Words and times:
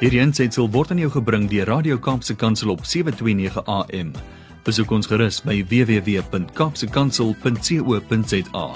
Hierdie 0.00 0.22
aanseit 0.24 0.56
word 0.56 0.94
aan 0.94 1.00
jou 1.02 1.10
gebring 1.12 1.42
deur 1.52 1.68
Radio 1.68 1.98
Kaapse 2.00 2.32
Kansel 2.32 2.72
op 2.72 2.88
7:29 2.88 3.60
AM. 3.68 4.16
Besoek 4.64 4.88
ons 4.96 5.04
gerus 5.06 5.44
by 5.44 5.60
www.kapsekansel.co.za. 5.68 8.66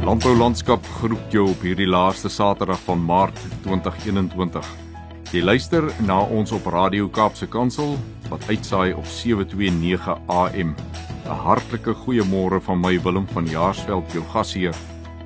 Landbou 0.00 0.32
landskap 0.36 0.80
groet 0.96 1.28
jou 1.28 1.50
op 1.52 1.60
hierdie 1.60 1.88
laaste 1.88 2.28
Saterdag 2.32 2.80
van 2.88 3.04
Maart 3.04 3.36
2021. 3.68 4.89
Jy 5.30 5.44
luister 5.46 5.84
na 6.02 6.16
ons 6.26 6.50
op 6.50 6.64
Radio 6.74 7.06
Kaapse 7.06 7.46
Kansel 7.46 7.92
wat 8.32 8.42
uitsaai 8.48 8.96
op 8.98 9.06
729 9.06 10.08
AM. 10.26 10.72
'n 10.74 11.36
Hartlike 11.44 11.94
goeiemôre 11.94 12.58
van 12.58 12.80
my 12.80 12.98
Willem 13.02 13.28
van 13.30 13.46
Jaarsveld, 13.46 14.10
jou 14.12 14.24
gasheer 14.32 14.74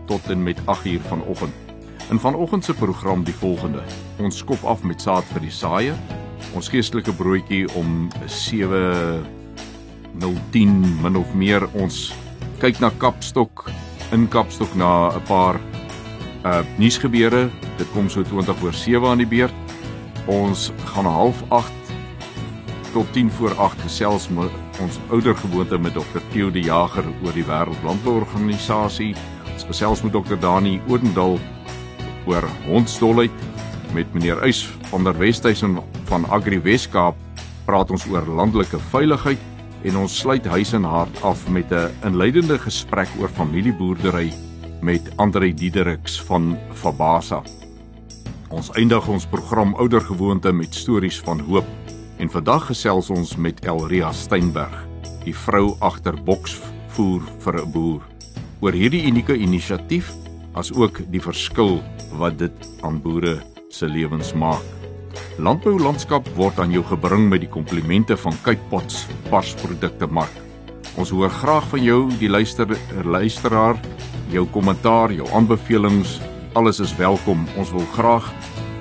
tot 0.07 0.21
en 0.29 0.43
met 0.43 0.61
8uur 0.67 1.01
vanoggend. 1.09 1.55
In 2.11 2.21
vanoggend 2.21 2.65
se 2.65 2.75
program 2.75 3.25
die 3.25 3.35
volgende: 3.35 3.81
Ons 4.19 4.37
skop 4.37 4.65
af 4.65 4.83
met 4.83 5.01
saad 5.01 5.25
vir 5.25 5.41
die 5.41 5.51
saaier, 5.51 5.97
ons 6.55 6.69
geestelike 6.69 7.13
broodjie 7.13 7.75
om 7.75 8.09
7 8.27 9.25
010 10.51 11.03
min 11.03 11.17
of 11.17 11.35
meer 11.35 11.69
ons 11.73 12.13
kyk 12.59 12.79
na 12.79 12.91
Kapstok 12.99 13.71
in 14.13 14.29
Kapstok 14.29 14.75
na 14.75 15.17
'n 15.17 15.23
paar 15.23 15.61
uh 16.45 16.61
nuusgebeure. 16.77 17.49
Dit 17.79 17.93
kom 17.93 18.09
so 18.09 18.23
20 18.23 18.63
oor 18.63 18.73
7 18.73 19.09
aan 19.09 19.19
die 19.19 19.27
beurt. 19.27 19.64
Ons 20.31 20.71
gaan 20.95 21.07
08 21.07 21.73
tot 22.93 23.13
10 23.13 23.31
voor 23.31 23.55
8 23.55 23.81
gesels 23.85 24.29
met 24.29 24.81
ons 24.81 24.99
ouer 25.11 25.37
gewoonte 25.37 25.79
met 25.79 25.93
Dr. 25.93 26.23
Theo 26.33 26.51
de 26.51 26.63
Jager 26.63 27.05
oor 27.25 27.35
die 27.37 27.45
Wêreldlandbouorganisasie. 27.45 29.13
Ons 29.53 29.67
gesels 29.69 30.03
met 30.03 30.15
Dr. 30.15 30.39
Dani 30.41 30.79
Odendaal 30.89 31.37
oor 32.25 32.47
hondsdolheid 32.65 33.35
met 33.93 34.15
meneer 34.15 34.41
Uys 34.47 34.65
van 34.89 35.05
der 35.05 35.19
Westhuizen 35.19 35.77
van 36.09 36.25
Agri 36.33 36.61
Weskaap 36.63 37.19
praat 37.67 37.93
ons 37.93 38.07
oor 38.09 38.25
landelike 38.25 38.81
veiligheid 38.93 39.41
en 39.85 40.01
ons 40.01 40.17
sluit 40.25 40.47
huis 40.47 40.73
en 40.73 40.89
hart 40.89 41.21
af 41.23 41.49
met 41.49 41.69
'n 41.73 41.93
inleidende 42.05 42.59
gesprek 42.59 43.09
oor 43.21 43.29
familieboerdery 43.29 44.33
met 44.81 45.13
Andre 45.17 45.55
Diedericks 45.55 46.21
van 46.21 46.59
Fabasa. 46.73 47.43
Ons 48.53 48.69
eindig 48.77 49.07
ons 49.09 49.25
program 49.31 49.73
oudergewoonte 49.81 50.53
met 50.53 50.75
stories 50.75 51.17
van 51.25 51.41
hoop 51.47 51.69
en 52.21 52.31
vandag 52.31 52.67
gesels 52.69 53.09
ons 53.11 53.37
met 53.41 53.63
Elria 53.65 54.11
Steinberg, 54.13 54.75
die 55.25 55.35
vrou 55.35 55.77
agter 55.81 56.17
Boksvoer 56.27 57.25
vir 57.41 57.61
'n 57.63 57.73
boer, 57.73 58.03
oor 58.61 58.73
hierdie 58.73 59.07
unieke 59.09 59.37
inisiatief 59.37 60.13
as 60.55 60.73
ook 60.73 61.01
die 61.11 61.21
verskil 61.21 61.83
wat 62.19 62.39
dit 62.39 62.69
aan 62.83 63.01
boere 63.01 63.43
se 63.71 63.87
lewens 63.87 64.35
maak. 64.35 64.63
Landbou 65.39 65.79
landskap 65.79 66.29
word 66.37 66.59
aan 66.59 66.71
jou 66.71 66.85
gebring 66.85 67.29
met 67.29 67.41
die 67.41 67.51
komplimente 67.51 68.17
van 68.17 68.37
Kypots 68.43 69.07
varsprodukte 69.31 70.07
mark. 70.07 70.37
Ons 70.97 71.11
hoor 71.11 71.31
graag 71.31 71.65
van 71.69 71.83
jou, 71.83 72.11
die 72.19 72.29
luister 72.29 72.67
luisteraar, 73.05 73.81
jou 74.31 74.47
kommentaar, 74.47 75.13
jou 75.13 75.27
aanbevelings, 75.33 76.21
alles 76.55 76.81
is 76.81 76.97
welkom. 76.97 77.47
Ons 77.59 77.71
wil 77.71 77.87
graag 77.95 78.33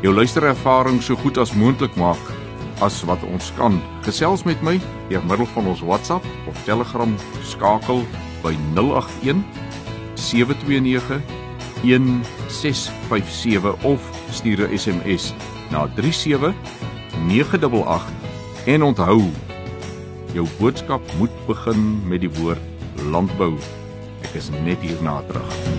jou 0.02 0.14
luisterervaring 0.14 1.02
so 1.02 1.16
goed 1.16 1.38
as 1.42 1.54
moontlik 1.58 1.96
maak 1.98 2.22
as 2.86 3.02
wat 3.08 3.24
ons 3.26 3.54
kan. 3.58 3.82
Gesels 4.06 4.44
met 4.48 4.62
my 4.62 4.80
deur 5.10 5.26
middel 5.26 5.48
van 5.56 5.66
ons 5.72 5.82
WhatsApp 5.86 6.26
of 6.50 6.64
Telegram 6.68 7.16
skakel 7.48 8.00
by 8.44 8.54
081 8.76 9.44
729 10.20 11.22
1657 11.84 13.84
of 13.84 14.00
stuur 14.32 14.70
'n 14.70 14.78
SMS 14.78 15.34
na 15.72 15.88
37988 15.96 18.12
en 18.66 18.84
onthou 18.84 19.22
jou 20.34 20.48
boodskap 20.60 21.02
moet 21.18 21.46
begin 21.48 22.08
met 22.08 22.22
die 22.22 22.32
woord 22.40 22.62
landbou. 23.10 23.54
Ek 24.22 24.34
is 24.34 24.50
net 24.64 24.82
hierna 24.82 25.22
terug. 25.28 25.73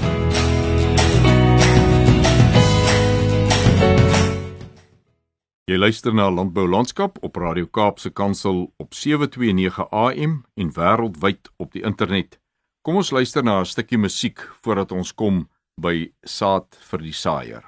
Jy 5.64 5.78
luister 5.80 6.12
na 6.12 6.26
Landbou 6.28 6.66
Landskap 6.68 7.16
op 7.24 7.38
Radio 7.40 7.64
Kaapse 7.64 8.10
Kansel 8.12 8.74
op 8.76 8.94
729 8.94 9.86
AM 9.90 10.42
en 10.60 10.72
wêreldwyd 10.76 11.48
op 11.56 11.72
die 11.72 11.80
internet. 11.80 12.36
Kom 12.84 12.98
ons 13.00 13.10
luister 13.10 13.40
na 13.42 13.60
'n 13.60 13.64
stukkie 13.64 13.96
musiek 13.98 14.44
voordat 14.60 14.92
ons 14.92 15.14
kom 15.14 15.48
by 15.80 16.12
saad 16.22 16.76
vir 16.90 16.98
die 16.98 17.12
saaier. 17.12 17.64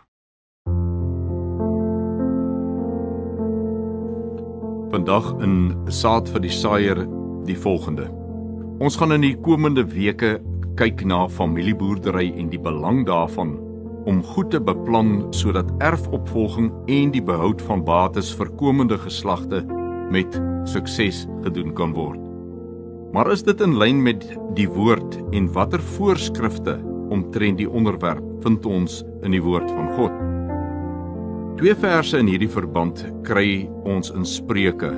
Vandag 4.93 5.41
in 5.41 5.87
saad 5.89 6.28
vir 6.28 6.41
die 6.41 6.53
saaier 6.53 7.09
die 7.47 7.57
volgende. 7.57 8.13
Ons 8.78 8.97
gaan 8.97 9.13
in 9.13 9.21
die 9.21 9.41
komende 9.41 9.84
weke 9.84 10.43
kyk 10.77 11.05
na 11.05 11.28
familieboerdery 11.28 12.34
en 12.37 12.51
die 12.51 12.61
belang 12.61 13.07
daarvan 13.07 13.66
om 14.06 14.22
goed 14.22 14.53
te 14.55 14.61
beplan 14.62 15.27
sodat 15.34 15.71
erfopvolging 15.84 16.71
en 16.93 17.11
die 17.15 17.22
behoud 17.22 17.62
van 17.67 17.83
bates 17.84 18.31
vir 18.39 18.53
komende 18.61 18.99
geslagte 19.03 19.65
met 20.15 20.39
sukses 20.71 21.25
gedoen 21.44 21.75
kan 21.75 21.94
word. 21.97 22.22
Maar 23.15 23.31
is 23.33 23.43
dit 23.47 23.61
in 23.65 23.77
lyn 23.78 24.03
met 24.03 24.25
die 24.59 24.69
woord 24.71 25.19
en 25.34 25.50
watter 25.55 25.83
voorskrifte 25.97 26.78
omtrent 27.15 27.59
die 27.59 27.69
onderwerp 27.71 28.25
vind 28.45 28.66
ons 28.66 29.03
in 29.27 29.34
die 29.34 29.43
woord 29.43 29.71
van 29.72 29.93
God? 29.99 30.22
Twee 31.56 31.75
verse 31.81 32.19
in 32.21 32.28
hierdie 32.28 32.50
verband 32.53 33.00
kry 33.25 33.65
ons 33.89 34.12
in 34.12 34.27
Spreuke. 34.28 34.91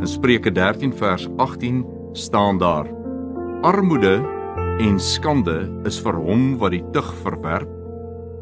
In 0.00 0.08
Spreuke 0.08 0.50
13 0.56 0.94
vers 0.96 1.26
18 1.36 1.82
staan 2.16 2.58
daar: 2.58 2.88
Armoede 3.62 4.16
en 4.80 4.96
skande 4.96 5.58
is 5.84 6.00
vir 6.00 6.16
hom 6.16 6.54
wat 6.62 6.72
die 6.72 6.84
tug 6.94 7.12
verwerp 7.20 7.79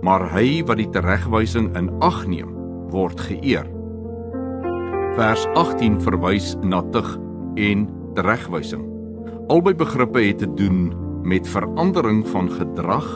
maar 0.04 0.28
hy 0.32 0.62
wat 0.66 0.78
die 0.80 0.90
teregwysing 0.94 1.72
in 1.78 1.90
ag 2.04 2.22
neem, 2.30 2.52
word 2.92 3.20
geëer. 3.28 3.66
Vers 5.18 5.46
18 5.58 5.98
verwys 6.04 6.54
na 6.62 6.82
tug 6.94 7.16
en 7.58 7.88
teregwysing. 8.14 8.84
Albei 9.50 9.74
begrippe 9.74 10.22
het 10.22 10.38
te 10.42 10.50
doen 10.58 10.92
met 11.26 11.48
verandering 11.48 12.22
van 12.28 12.50
gedrag 12.52 13.08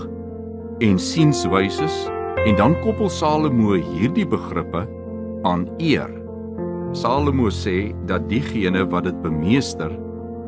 en 0.83 0.99
sienswyses 0.99 2.09
en 2.43 2.57
dan 2.59 2.75
koppel 2.83 3.11
Salomo 3.13 3.77
hierdie 3.79 4.27
begrippe 4.27 4.87
aan 5.47 5.69
eer. 5.79 6.11
Salomo 6.93 7.51
sê 7.55 7.93
dat 8.11 8.27
diegene 8.29 8.85
wat 8.91 9.07
dit 9.07 9.23
bemeester 9.23 9.93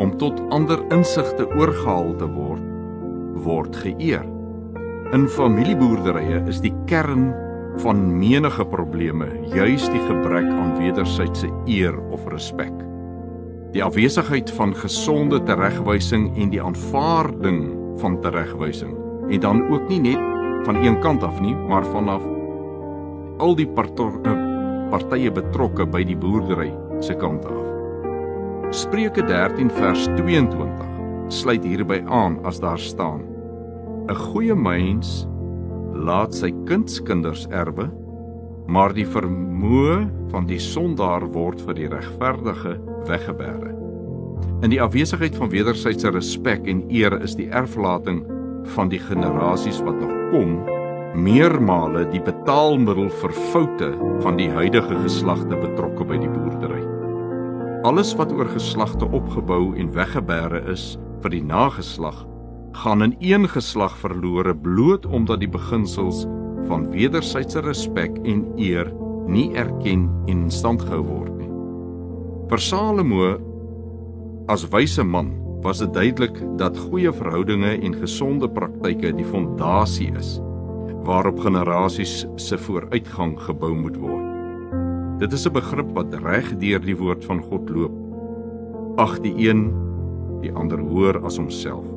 om 0.02 0.16
tot 0.18 0.40
ander 0.50 0.80
insigte 0.92 1.46
oorgehaal 1.54 2.14
te 2.18 2.26
word, 2.26 2.64
word 3.46 3.76
geëer. 3.84 4.33
In 5.12 5.26
familieboerderye 5.28 6.40
is 6.48 6.62
die 6.64 6.72
kern 6.88 7.28
van 7.82 8.06
menige 8.16 8.64
probleme 8.64 9.26
juis 9.52 9.84
die 9.92 10.00
gebrek 10.06 10.46
aan 10.48 10.76
wederwysige 10.78 11.50
eer 11.68 11.98
of 12.14 12.24
respek. 12.32 12.72
Die 13.74 13.82
afwesigheid 13.84 14.50
van 14.56 14.72
gesonde 14.78 15.42
teregwysing 15.42 16.30
en 16.38 16.52
die 16.54 16.62
aanvaarding 16.62 17.66
van 18.00 18.20
teregwysing 18.22 18.94
en 19.28 19.40
dan 19.40 19.64
ook 19.72 19.88
nie 19.90 20.00
net 20.00 20.22
van 20.64 20.80
een 20.80 21.00
kant 21.00 21.22
af 21.22 21.40
nie, 21.40 21.54
maar 21.54 21.84
vanaf 21.84 22.22
al 23.38 23.56
die 23.58 23.68
eh, 23.68 24.32
partye 24.90 25.30
betrokke 25.30 25.86
by 25.86 26.04
die 26.04 26.16
boerdery 26.16 26.72
se 27.00 27.14
kant 27.14 27.44
af. 27.44 27.60
Spreuke 28.70 29.22
13 29.26 29.70
vers 29.70 30.08
22 30.16 30.88
sluit 31.28 31.64
hierby 31.64 32.02
aan 32.06 32.38
as 32.44 32.60
daar 32.60 32.78
staan: 32.78 33.33
'n 34.04 34.14
goeie 34.14 34.54
mens 34.54 35.24
laat 35.94 36.34
sy 36.34 36.50
kindskinders 36.68 37.46
erwe, 37.48 37.88
maar 38.66 38.92
die 38.92 39.06
vermoë 39.06 40.04
van 40.32 40.46
die 40.48 40.60
sondaar 40.60 41.24
word 41.32 41.62
vir 41.64 41.78
die 41.78 41.88
regverdige 41.88 42.76
weggebere. 43.08 43.72
In 44.60 44.72
die 44.72 44.80
afwesigheid 44.82 45.36
van 45.36 45.52
wederwysige 45.52 46.12
respek 46.12 46.66
en 46.68 46.84
eer 46.92 47.16
is 47.22 47.36
die 47.36 47.48
erflating 47.48 48.24
van 48.76 48.88
die 48.92 49.00
generasies 49.00 49.80
wat 49.84 49.96
nog 50.00 50.12
kom 50.32 50.58
meermale 51.14 52.04
die 52.10 52.20
betaalmiddel 52.20 53.08
vir 53.22 53.34
foute 53.52 53.90
van 54.24 54.36
die 54.36 54.50
huidige 54.50 54.98
geslagte 55.04 55.56
betrokke 55.56 56.04
by 56.04 56.18
die 56.18 56.30
boerdery. 56.32 56.82
Alles 57.84 58.14
wat 58.18 58.32
oor 58.32 58.48
geslagte 58.52 59.06
opgebou 59.06 59.74
en 59.78 59.92
weggebere 59.94 60.64
is 60.72 60.94
vir 61.22 61.36
die 61.36 61.44
nageslag 61.44 62.24
gaan 62.74 63.02
in 63.02 63.14
een 63.18 63.48
geslag 63.48 63.94
verlore 63.98 64.54
bloot 64.56 65.06
omdat 65.06 65.40
die 65.40 65.48
beginsels 65.48 66.24
van 66.66 66.88
wederwysige 66.90 67.62
respek 67.62 68.16
en 68.26 68.42
eer 68.58 68.90
nie 69.30 69.52
erken 69.54 70.08
en 70.26 70.44
in 70.44 70.50
stand 70.50 70.82
gehou 70.82 71.04
word 71.06 71.32
nie. 71.38 71.50
Vir 72.50 72.60
Salomo 72.60 73.30
as 74.50 74.66
wyse 74.74 75.04
man 75.06 75.32
was 75.64 75.80
dit 75.80 75.94
duidelik 75.94 76.40
dat 76.60 76.78
goeie 76.88 77.12
verhoudinge 77.14 77.76
en 77.78 77.94
gesonde 78.02 78.50
praktyke 78.50 79.14
die 79.16 79.28
fondasie 79.28 80.10
is 80.18 80.36
waarop 81.04 81.40
generasies 81.44 82.24
se 82.40 82.58
vooruitgang 82.58 83.36
gebou 83.46 83.74
moet 83.76 83.96
word. 84.00 84.30
Dit 85.20 85.32
is 85.32 85.46
'n 85.46 85.52
begrip 85.52 85.94
wat 85.94 86.14
reg 86.14 86.56
deur 86.58 86.80
die 86.80 86.96
woord 86.96 87.24
van 87.24 87.40
God 87.40 87.70
loop. 87.70 87.94
Ag 88.96 89.20
die 89.20 89.48
een 89.48 89.72
die 90.40 90.52
ander 90.52 90.78
hoër 90.78 91.24
as 91.24 91.36
homself 91.36 91.93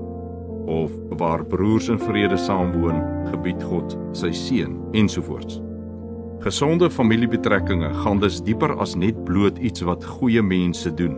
of 0.68 0.92
waar 1.18 1.46
broers 1.46 1.88
in 1.90 2.00
vrede 2.00 2.38
saamwoon, 2.38 3.00
gebied 3.32 3.64
God 3.64 3.96
sy 4.18 4.32
seën 4.36 4.76
ensovoorts. 4.98 5.62
Gesonde 6.44 6.90
familiebetrekkinge 6.92 7.90
gaan 8.04 8.20
dus 8.22 8.42
dieper 8.44 8.76
as 8.78 8.96
net 8.96 9.18
bloot 9.26 9.58
iets 9.58 9.82
wat 9.88 10.06
goeie 10.06 10.44
mense 10.44 10.94
doen. 10.94 11.16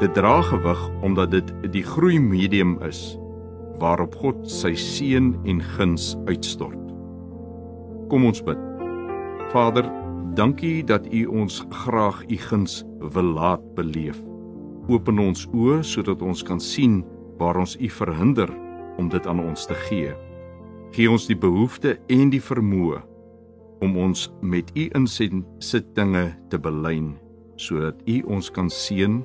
Dit 0.00 0.14
dra 0.14 0.38
gewig 0.42 0.80
omdat 1.02 1.32
dit 1.34 1.52
die 1.74 1.82
groei 1.82 2.20
medium 2.20 2.76
is 2.86 3.16
waarop 3.82 4.14
God 4.22 4.44
sy 4.50 4.74
seën 4.78 5.32
en 5.44 5.62
guns 5.74 6.14
uitstort. 6.28 6.78
Kom 8.08 8.24
ons 8.28 8.42
bid. 8.46 8.60
Vader, 9.50 9.88
dankie 10.38 10.84
dat 10.86 11.08
U 11.10 11.24
ons 11.42 11.62
graag 11.84 12.22
U 12.28 12.38
guns 12.48 12.82
wil 13.14 13.34
laat 13.34 13.64
beleef. 13.74 14.20
Open 14.88 15.18
ons 15.18 15.46
oë 15.56 15.82
sodat 15.82 16.22
ons 16.22 16.42
kan 16.46 16.60
sien 16.60 17.02
waar 17.38 17.58
ons 17.60 17.76
U 17.76 17.88
verhinder 17.88 18.50
om 18.98 19.08
dit 19.08 19.26
aan 19.26 19.40
ons 19.40 19.66
te 19.66 19.74
gee. 19.88 20.14
Gee 20.94 21.10
ons 21.10 21.26
die 21.26 21.38
behoefte 21.38 21.98
en 22.12 22.30
die 22.30 22.42
vermoë 22.42 23.00
om 23.84 23.96
ons 23.98 24.28
met 24.40 24.70
U 24.78 24.86
insittinge 24.96 26.26
te 26.50 26.58
belyn 26.58 27.14
sodat 27.60 27.98
U 28.10 28.20
ons 28.36 28.50
kan 28.50 28.70
seën 28.70 29.22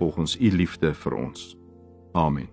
volgens 0.00 0.36
U 0.40 0.50
liefde 0.56 0.94
vir 0.94 1.16
ons. 1.16 1.54
Amen. 2.16 2.48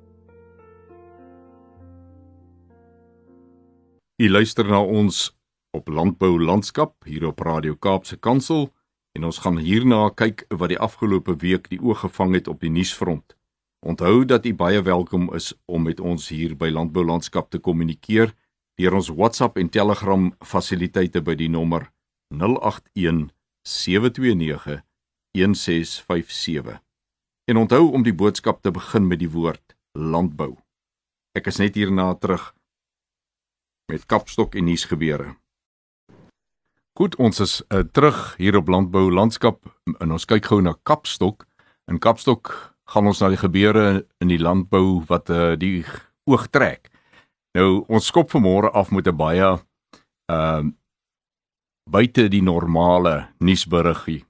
U 4.17 4.29
luister 4.29 4.65
na 4.65 4.81
ons 4.81 5.29
op 5.77 5.89
Landbou 5.93 6.39
Landskap 6.41 7.05
hier 7.05 7.27
op 7.29 7.39
Radio 7.39 7.75
Kaapse 7.75 8.17
Kansel 8.17 8.71
en 9.13 9.27
ons 9.29 9.37
gaan 9.43 9.59
hierna 9.61 10.07
kyk 10.09 10.45
wat 10.49 10.71
die 10.73 10.79
afgelope 10.81 11.37
week 11.41 11.69
die 11.69 11.79
oog 11.81 12.01
gevang 12.05 12.33
het 12.37 12.49
op 12.49 12.61
die 12.61 12.73
nuusfront. 12.73 13.36
Onthou 13.85 14.25
dat 14.25 14.45
u 14.45 14.53
baie 14.53 14.81
welkom 14.81 15.33
is 15.33 15.53
om 15.65 15.83
met 15.83 15.99
ons 15.99 16.29
hier 16.29 16.55
by 16.57 16.69
Landbou 16.73 17.05
Landskap 17.05 17.49
te 17.49 17.59
kommunikeer 17.59 18.33
deur 18.77 18.93
ons 18.93 19.09
WhatsApp 19.09 19.57
en 19.57 19.69
Telegram 19.69 20.31
fasiliteite 20.45 21.21
by 21.21 21.35
die 21.37 21.49
nommer 21.49 21.91
081 22.33 23.29
729 23.61 24.81
1657. 25.37 26.81
En 27.45 27.57
onthou 27.57 27.91
om 27.93 28.03
die 28.03 28.13
boodskap 28.13 28.61
te 28.61 28.71
begin 28.71 29.07
met 29.07 29.21
die 29.21 29.29
woord 29.29 29.77
landbou. 29.93 30.57
Ek 31.37 31.47
is 31.47 31.61
net 31.61 31.77
hierna 31.77 32.13
terug 32.17 32.53
met 33.91 34.05
Kapstok 34.05 34.55
en 34.55 34.65
nuusgebeure. 34.67 35.35
Goed, 36.97 37.15
ons 37.21 37.39
is 37.39 37.59
uh, 37.69 37.85
terug 37.93 38.33
hier 38.41 38.57
op 38.57 38.67
Landbou 38.73 39.11
Landskap 39.13 39.61
en 40.01 40.11
ons 40.11 40.25
kyk 40.25 40.49
gou 40.49 40.57
na 40.65 40.73
Kapstok. 40.83 41.45
In 41.87 42.01
Kapstok 42.01 42.73
gaan 42.87 43.07
ons 43.07 43.19
na 43.21 43.29
die 43.29 43.41
gebeure 43.41 44.05
in 44.23 44.31
die 44.31 44.39
landbou 44.39 45.03
wat 45.09 45.29
uh, 45.29 45.55
die 45.59 45.83
oog 46.27 46.47
trek. 46.51 46.89
Nou 47.57 47.83
ons 47.87 48.07
skop 48.07 48.31
vanmôre 48.31 48.71
af 48.71 48.91
met 48.91 49.07
'n 49.07 49.17
baie 49.17 49.47
ehm 50.27 50.67
uh, 50.67 50.71
buite 51.87 52.27
die 52.27 52.41
normale 52.43 53.27
nuusberiggie. 53.39 54.25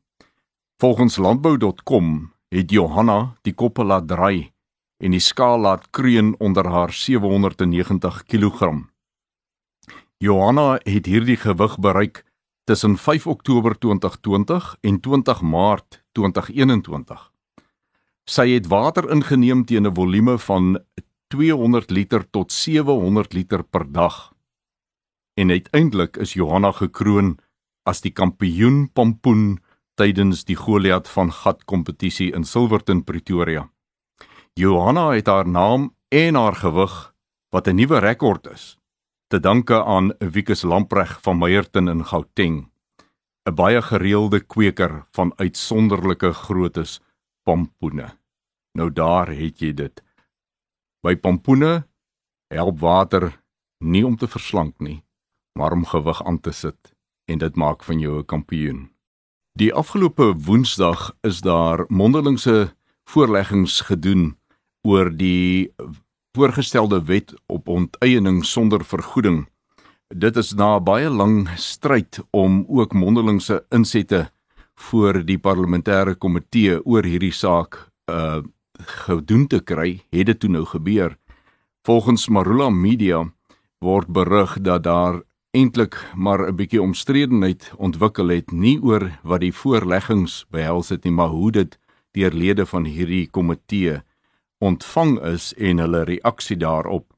Volgens 0.78 1.18
landbou.com 1.18 2.32
het 2.50 2.72
Johanna 2.72 3.34
die 3.42 3.54
koppe 3.54 3.84
laat 3.84 4.08
draai 4.08 4.52
en 5.04 5.12
die 5.12 5.22
skaal 5.22 5.60
laat 5.60 5.90
kreun 5.90 6.36
onder 6.40 6.68
haar 6.68 6.94
790 6.94 8.24
kg. 8.24 8.86
Johanna 10.18 10.80
het 10.84 11.06
hierdie 11.06 11.38
gewig 11.38 11.80
bereik 11.80 12.26
tussen 12.64 12.98
5 12.98 13.28
Oktober 13.28 13.78
2020 13.78 14.76
en 14.82 15.00
20 15.00 15.42
Maart 15.42 16.04
2021. 16.12 17.32
Sy 18.28 18.50
het 18.52 18.68
water 18.68 19.08
ingeneem 19.10 19.64
teen 19.66 19.88
'n 19.88 19.96
volume 19.96 20.38
van 20.38 20.80
200 21.28 21.90
liter 21.90 22.30
tot 22.30 22.52
700 22.52 23.34
liter 23.34 23.64
per 23.64 23.92
dag. 23.92 24.34
En 25.34 25.50
uiteindelik 25.50 26.18
is 26.18 26.34
Johanna 26.34 26.72
gekroon 26.72 27.40
as 27.84 28.02
die 28.02 28.12
kampioen 28.12 28.90
pompoen 28.94 29.60
tydens 29.96 30.44
die 30.44 30.56
Goliath 30.56 31.08
van 31.08 31.32
Gat 31.32 31.66
kompetisie 31.66 32.34
in 32.34 32.44
Silverton 32.44 33.04
Pretoria. 33.04 33.70
Johanna 34.54 35.12
het 35.12 35.28
haar 35.28 35.48
naam 35.48 35.96
en 36.10 36.36
haar 36.36 36.56
gewig 36.56 37.14
wat 37.50 37.68
'n 37.68 37.76
nuwe 37.76 38.00
rekord 38.00 38.48
is 38.48 38.78
te 39.28 39.40
danke 39.40 39.84
aan 39.84 40.14
Wikus 40.20 40.62
Lampreg 40.64 41.18
van 41.22 41.38
Meyerton 41.38 41.90
in 41.90 42.06
Gauteng, 42.06 42.72
'n 43.46 43.56
baie 43.56 43.82
gereelde 43.82 44.40
kweker 44.40 45.06
van 45.12 45.34
uitsonderlike 45.36 46.34
groottes 46.34 47.02
pompoene. 47.48 48.12
Nou 48.76 48.90
daar 48.92 49.32
het 49.32 49.62
jy 49.64 49.72
dit. 49.74 50.04
By 51.06 51.16
pompoene 51.16 51.88
help 52.52 52.82
water 52.84 53.32
nie 53.80 54.04
om 54.06 54.18
te 54.20 54.28
verslank 54.28 54.76
nie, 54.84 55.00
maar 55.56 55.72
om 55.72 55.86
gewig 55.88 56.20
aan 56.28 56.40
te 56.44 56.52
sit 56.52 56.92
en 57.32 57.40
dit 57.40 57.56
maak 57.56 57.84
van 57.84 58.00
jou 58.00 58.20
'n 58.20 58.26
kampioen. 58.26 58.90
Die 59.58 59.74
afgelope 59.74 60.34
Woensdag 60.46 61.16
is 61.22 61.42
daar 61.42 61.86
mondelingse 61.88 62.76
voorleggings 63.10 63.82
gedoen 63.82 64.38
oor 64.88 65.10
die 65.10 65.74
voorgestelde 66.38 67.04
wet 67.04 67.34
op 67.46 67.68
onteiening 67.68 68.46
sonder 68.46 68.86
vergoeding. 68.86 69.48
Dit 70.08 70.38
is 70.38 70.54
na 70.54 70.80
baie 70.80 71.10
lang 71.10 71.50
stryd 71.56 72.20
om 72.32 72.66
ook 72.68 72.94
mondelingse 72.94 73.66
insette 73.70 74.32
voor 74.78 75.24
die 75.26 75.38
parlementêre 75.42 76.16
komitee 76.16 76.78
oor 76.86 77.06
hierdie 77.06 77.34
saak 77.34 77.88
uh 78.12 78.44
gedoen 78.78 79.48
te 79.50 79.58
kry, 79.58 80.04
het 80.14 80.28
dit 80.30 80.38
toe 80.40 80.52
nou 80.54 80.62
gebeur. 80.70 81.16
Volgens 81.82 82.28
Marula 82.30 82.70
Media 82.70 83.24
word 83.82 84.12
berig 84.14 84.54
dat 84.62 84.84
daar 84.86 85.24
eintlik 85.58 85.98
maar 86.16 86.46
'n 86.46 86.56
bietjie 86.56 86.82
omstredenheid 86.82 87.72
ontwikkel 87.78 88.30
het 88.30 88.52
nie 88.52 88.78
oor 88.84 89.18
wat 89.24 89.42
die 89.42 89.54
voorleggings 89.54 90.46
behels 90.50 90.90
het 90.90 91.04
nie, 91.04 91.14
maar 91.14 91.34
hoe 91.34 91.52
dit 91.52 91.80
deur 92.12 92.34
lede 92.34 92.66
van 92.66 92.86
hierdie 92.86 93.28
komitee 93.28 94.02
ontvang 94.60 95.20
is 95.22 95.54
en 95.54 95.78
hulle 95.78 96.04
reaksie 96.04 96.58
daarop. 96.58 97.14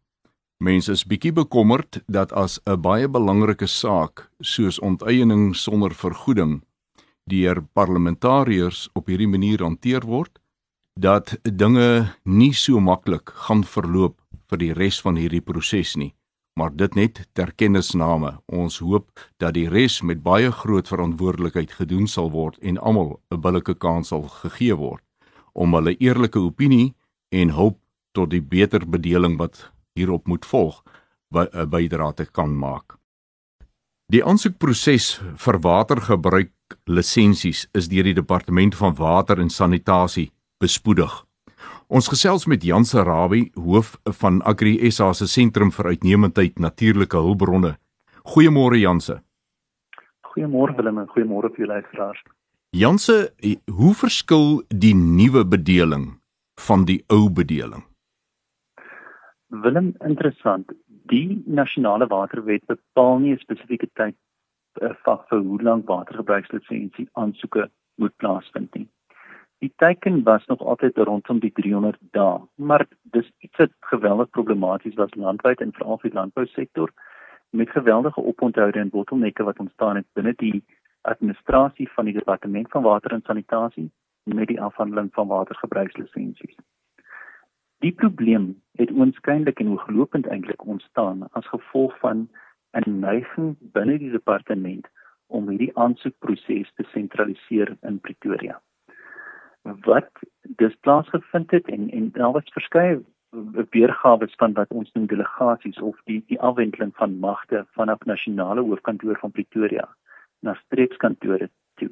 Mense 0.58 0.92
is 0.92 1.06
bietjie 1.06 1.34
bekommerd 1.34 2.04
dat 2.08 2.32
as 2.32 2.60
'n 2.66 2.82
baie 2.82 3.08
belangrike 3.08 3.68
saak 3.68 4.30
soos 4.39 4.80
onteiening 4.80 5.56
sonder 5.56 5.94
vergoeding 5.94 6.62
deur 7.30 7.62
parlementariërs 7.78 8.88
op 8.98 9.10
hierdie 9.12 9.30
manier 9.30 9.64
hanteer 9.64 10.06
word, 10.06 10.40
dat 11.00 11.38
dinge 11.44 12.10
nie 12.26 12.54
so 12.54 12.82
maklik 12.84 13.32
gaan 13.46 13.64
verloop 13.64 14.18
vir 14.50 14.60
die 14.64 14.74
res 14.74 15.00
van 15.06 15.20
hierdie 15.20 15.44
proses 15.46 15.96
nie. 15.96 16.14
Maar 16.60 16.74
dit 16.76 16.96
net 16.98 17.22
ter 17.38 17.54
kennisname. 17.56 18.34
Ons 18.52 18.82
hoop 18.84 19.08
dat 19.40 19.54
die 19.56 19.70
res 19.72 20.02
met 20.04 20.24
baie 20.26 20.52
groot 20.52 20.90
verantwoordelikheid 20.92 21.72
gedoen 21.78 22.08
sal 22.08 22.32
word 22.34 22.58
en 22.60 22.78
almal 22.78 23.22
'n 23.32 23.42
billike 23.42 23.76
kans 23.80 24.10
sal 24.10 24.28
gegee 24.28 24.76
word 24.76 25.04
om 25.54 25.74
hulle 25.74 25.96
eerlike 26.00 26.40
opinie 26.40 26.96
en 27.32 27.50
hulp 27.50 27.80
tot 28.12 28.30
die 28.30 28.42
beter 28.42 28.86
bedeling 28.86 29.38
wat 29.38 29.72
hierop 29.96 30.28
moet 30.28 30.46
volg, 30.46 30.84
'n 31.36 31.70
bydrae 31.70 32.14
te 32.14 32.26
kan 32.26 32.58
maak. 32.58 32.98
Die 34.10 34.24
aansoekproses 34.26 35.22
vir 35.38 35.60
watergebruik 35.62 36.52
lisensies 36.86 37.68
is 37.74 37.90
deur 37.90 38.04
die 38.04 38.14
departement 38.14 38.76
van 38.76 38.96
water 38.96 39.40
en 39.40 39.50
sanitasie 39.50 40.32
bespoedig. 40.60 41.12
Ons 41.90 42.08
gesels 42.12 42.46
met 42.46 42.64
Jan 42.64 42.86
Sarabi, 42.86 43.52
hoof 43.56 43.96
van 44.22 44.42
Agri 44.46 44.92
SA 44.92 45.14
se 45.14 45.28
sentrum 45.28 45.72
vir 45.72 45.94
uitnemendheid 45.94 46.60
natuurlike 46.60 47.18
hulpbronne. 47.18 47.78
Goeiemôre 48.30 48.78
Janse. 48.78 49.22
Goeiemôre 50.30 50.76
Willem 50.78 51.00
en 51.02 51.10
goeiemôre 51.10 51.50
vir 51.56 51.66
julle 51.66 51.80
luisteraars. 51.80 52.22
Janse, 52.78 53.32
hoe 53.74 53.94
verskil 53.98 54.62
die 54.70 54.94
nuwe 54.94 55.42
bedeling 55.46 56.20
van 56.68 56.86
die 56.86 57.00
ou 57.10 57.30
bedeling? 57.34 57.82
Willem, 59.50 59.96
interessant. 60.06 60.70
Die 61.10 61.42
nasionale 61.48 62.06
waterwet 62.08 62.68
bepaal 62.70 63.18
nie 63.20 63.34
'n 63.34 63.42
spesifieke 63.42 63.90
tyd 63.98 64.16
uh, 64.82 65.18
vir 65.30 65.42
hoe 65.42 65.62
lank 65.62 65.88
watergebruikslisensie 65.88 67.10
aansoeke 67.14 67.70
moet 67.96 68.16
plaasvind 68.16 68.74
nie. 68.74 68.88
Die 69.60 69.74
teiken 69.76 70.24
was 70.24 70.46
nog 70.46 70.62
altyd 70.62 70.98
rondom 70.98 71.40
die 71.40 71.52
300 71.52 71.98
dae, 72.16 72.40
maar 72.56 72.86
dis 73.02 73.32
iets 73.40 73.58
wat 73.58 73.72
geweldig 73.92 74.30
problematies 74.30 74.96
was 74.96 75.16
landwyd 75.16 75.62
en 75.62 75.74
veral 75.76 76.00
vir 76.00 76.10
die 76.10 76.20
landbousektor 76.20 76.94
met 77.50 77.70
geweldige 77.70 78.22
oponthoude 78.22 78.80
en 78.80 78.90
bottelnekke 78.90 79.44
wat 79.44 79.60
ontstaan 79.60 79.96
het 79.96 80.08
binne 80.14 80.34
die 80.38 80.64
administrasie 81.02 81.90
van 81.92 82.06
die 82.06 82.14
departement 82.14 82.70
van 82.72 82.84
water 82.84 83.12
en 83.12 83.24
sanitasie 83.26 83.92
met 84.24 84.48
die 84.48 84.62
afhandeling 84.62 85.10
van 85.14 85.28
watergebruikslisensies. 85.28 86.56
Die 87.80 87.92
probleem 87.92 88.62
het 88.80 88.92
oënskynlik 88.92 89.60
en 89.60 89.72
ooglopend 89.76 90.28
eintlik 90.28 90.66
ontstaan 90.66 91.28
as 91.32 91.48
gevolg 91.48 92.00
van 92.00 92.30
'n 92.78 93.00
neiging 93.00 93.56
binne 93.74 93.98
die 93.98 94.12
departement 94.12 94.88
om 95.28 95.50
hierdie 95.50 95.76
aansoekproses 95.78 96.74
te 96.76 96.86
sentraliseer 96.94 97.76
in 97.82 98.00
Pretoria. 98.00 98.62
Wat 99.86 100.10
dis 100.42 100.76
plaasgevind 100.86 101.52
het 101.52 101.68
en 101.68 101.90
en 101.90 102.12
daar 102.12 102.32
was 102.32 102.54
verskeie 102.54 103.02
weergawe 103.70 104.28
van 104.38 104.54
wat 104.54 104.70
ons 104.70 104.92
noem 104.92 105.08
delegasies 105.08 105.80
of 105.80 105.98
die 106.06 106.24
die 106.28 106.40
afwendeling 106.40 106.94
van 106.96 107.20
magte 107.20 107.66
vanaf 107.78 108.06
nasionale 108.06 108.62
hoofkantoor 108.62 109.18
van 109.20 109.32
Pretoria 109.32 109.90
na 110.40 110.54
streekskantore 110.54 111.50
toe. 111.76 111.90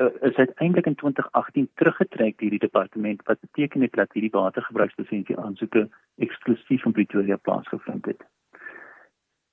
Uh, 0.00 0.06
is 0.20 0.34
uiteindelik 0.34 0.86
in 0.86 0.94
2018 0.94 1.70
teruggetrek 1.74 2.38
deur 2.38 2.50
die 2.50 2.58
departement 2.58 3.22
wat 3.22 3.40
beteken 3.40 3.80
het 3.80 3.92
dat 3.92 4.12
hierdie 4.12 4.30
watergebruikslisensie 4.36 5.38
aansoeke 5.38 5.88
eksklusief 6.16 6.84
in 6.84 6.92
Pretoria 6.92 7.36
plaasgevind 7.36 8.06
het. 8.06 8.24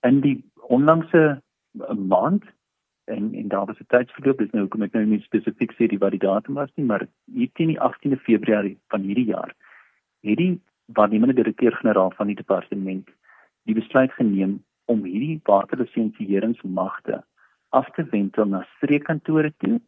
In 0.01 0.21
die 0.21 0.43
onlangse 0.67 1.41
maand 1.95 2.43
en 3.05 3.33
en 3.33 3.47
daar 3.47 3.65
was 3.65 3.79
'n 3.79 3.85
tydsverloop 3.87 4.37
dis 4.37 4.51
nou 4.51 4.67
kom 4.67 4.81
ek 4.83 4.93
nou 4.93 5.05
nie 5.05 5.21
spesifiek 5.21 5.71
sê 5.73 5.87
die 5.87 5.99
wat 5.99 6.11
die 6.11 6.25
datum 6.25 6.53
was 6.53 6.71
nie 6.75 6.85
maar 6.85 7.07
hier 7.25 7.49
teen 7.53 7.67
die 7.67 7.79
18de 7.79 8.19
Februarie 8.19 8.77
van 8.87 9.01
hierdie 9.01 9.25
jaar 9.25 9.53
het 10.21 10.37
die 10.37 10.61
waarnemende 10.85 11.33
direkteur-generaal 11.33 12.11
van 12.11 12.27
die 12.27 12.35
departement 12.35 13.09
die 13.63 13.75
besluit 13.75 14.11
geneem 14.11 14.63
om 14.85 15.03
hierdie 15.03 15.39
waterlisensieringsmagte 15.43 17.23
af 17.69 17.89
te 17.95 18.03
wendel 18.11 18.45
na 18.45 18.61
streekkantore 18.75 19.53
toe, 19.57 19.81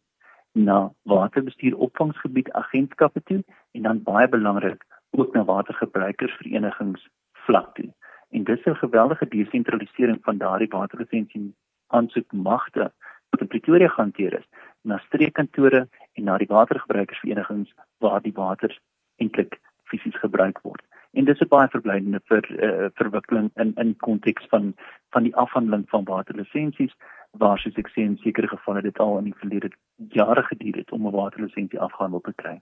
na 0.52 0.90
waterbestuur 1.08 1.76
opvangsgebied 1.76 2.50
agentskappe 2.52 3.22
toe 3.22 3.40
en 3.72 3.82
dan 3.82 4.02
baie 4.02 4.28
belangrik 4.28 4.84
ook 5.10 5.34
na 5.34 5.44
watergebruikersverenigings 5.44 7.08
vlak 7.46 7.74
toe. 7.74 7.88
En 8.30 8.44
dis 8.44 8.64
'n 8.64 8.74
geweldige 8.74 9.28
desentralisering 9.28 10.18
van 10.22 10.38
daardie 10.38 10.68
waterlisensie 10.68 11.54
aansoekmagte 11.86 12.92
wat 13.30 13.40
in 13.40 13.46
Pretoria 13.46 13.88
gehanteer 13.88 14.38
is 14.38 14.46
na 14.80 14.98
streekkantore 14.98 15.88
en 16.12 16.24
na 16.24 16.38
die 16.38 16.46
watergebruikersverenigings 16.46 17.74
waar 17.98 18.22
die 18.22 18.32
water 18.34 18.80
eintlik 19.16 19.60
fisies 19.84 20.18
gebruik 20.18 20.58
word 20.62 20.82
en 21.12 21.24
dis 21.24 21.40
'n 21.40 21.48
baie 21.48 21.68
verblydende 21.68 22.20
vir 22.30 22.44
uh, 22.50 22.88
verwikkeling 22.94 23.50
in 23.54 23.74
in 23.74 23.96
konteks 23.96 24.46
van 24.50 24.74
van 25.10 25.22
die 25.22 25.36
afhandeling 25.36 25.88
van 25.88 26.04
waterlisensies 26.04 26.94
waar 27.30 27.58
soos 27.58 27.78
ek 27.82 27.88
sê 27.88 28.02
in 28.06 28.18
sekere 28.22 28.48
gevalle 28.48 28.82
dit 28.82 28.98
al 28.98 29.18
in 29.18 29.24
die 29.24 29.38
verlede 29.42 29.70
jare 29.96 30.42
geduur 30.42 30.76
het 30.76 30.92
om 30.92 31.06
'n 31.06 31.12
waterlisensie 31.12 31.80
afgehandel 31.80 32.20
te 32.20 32.32
kry. 32.34 32.60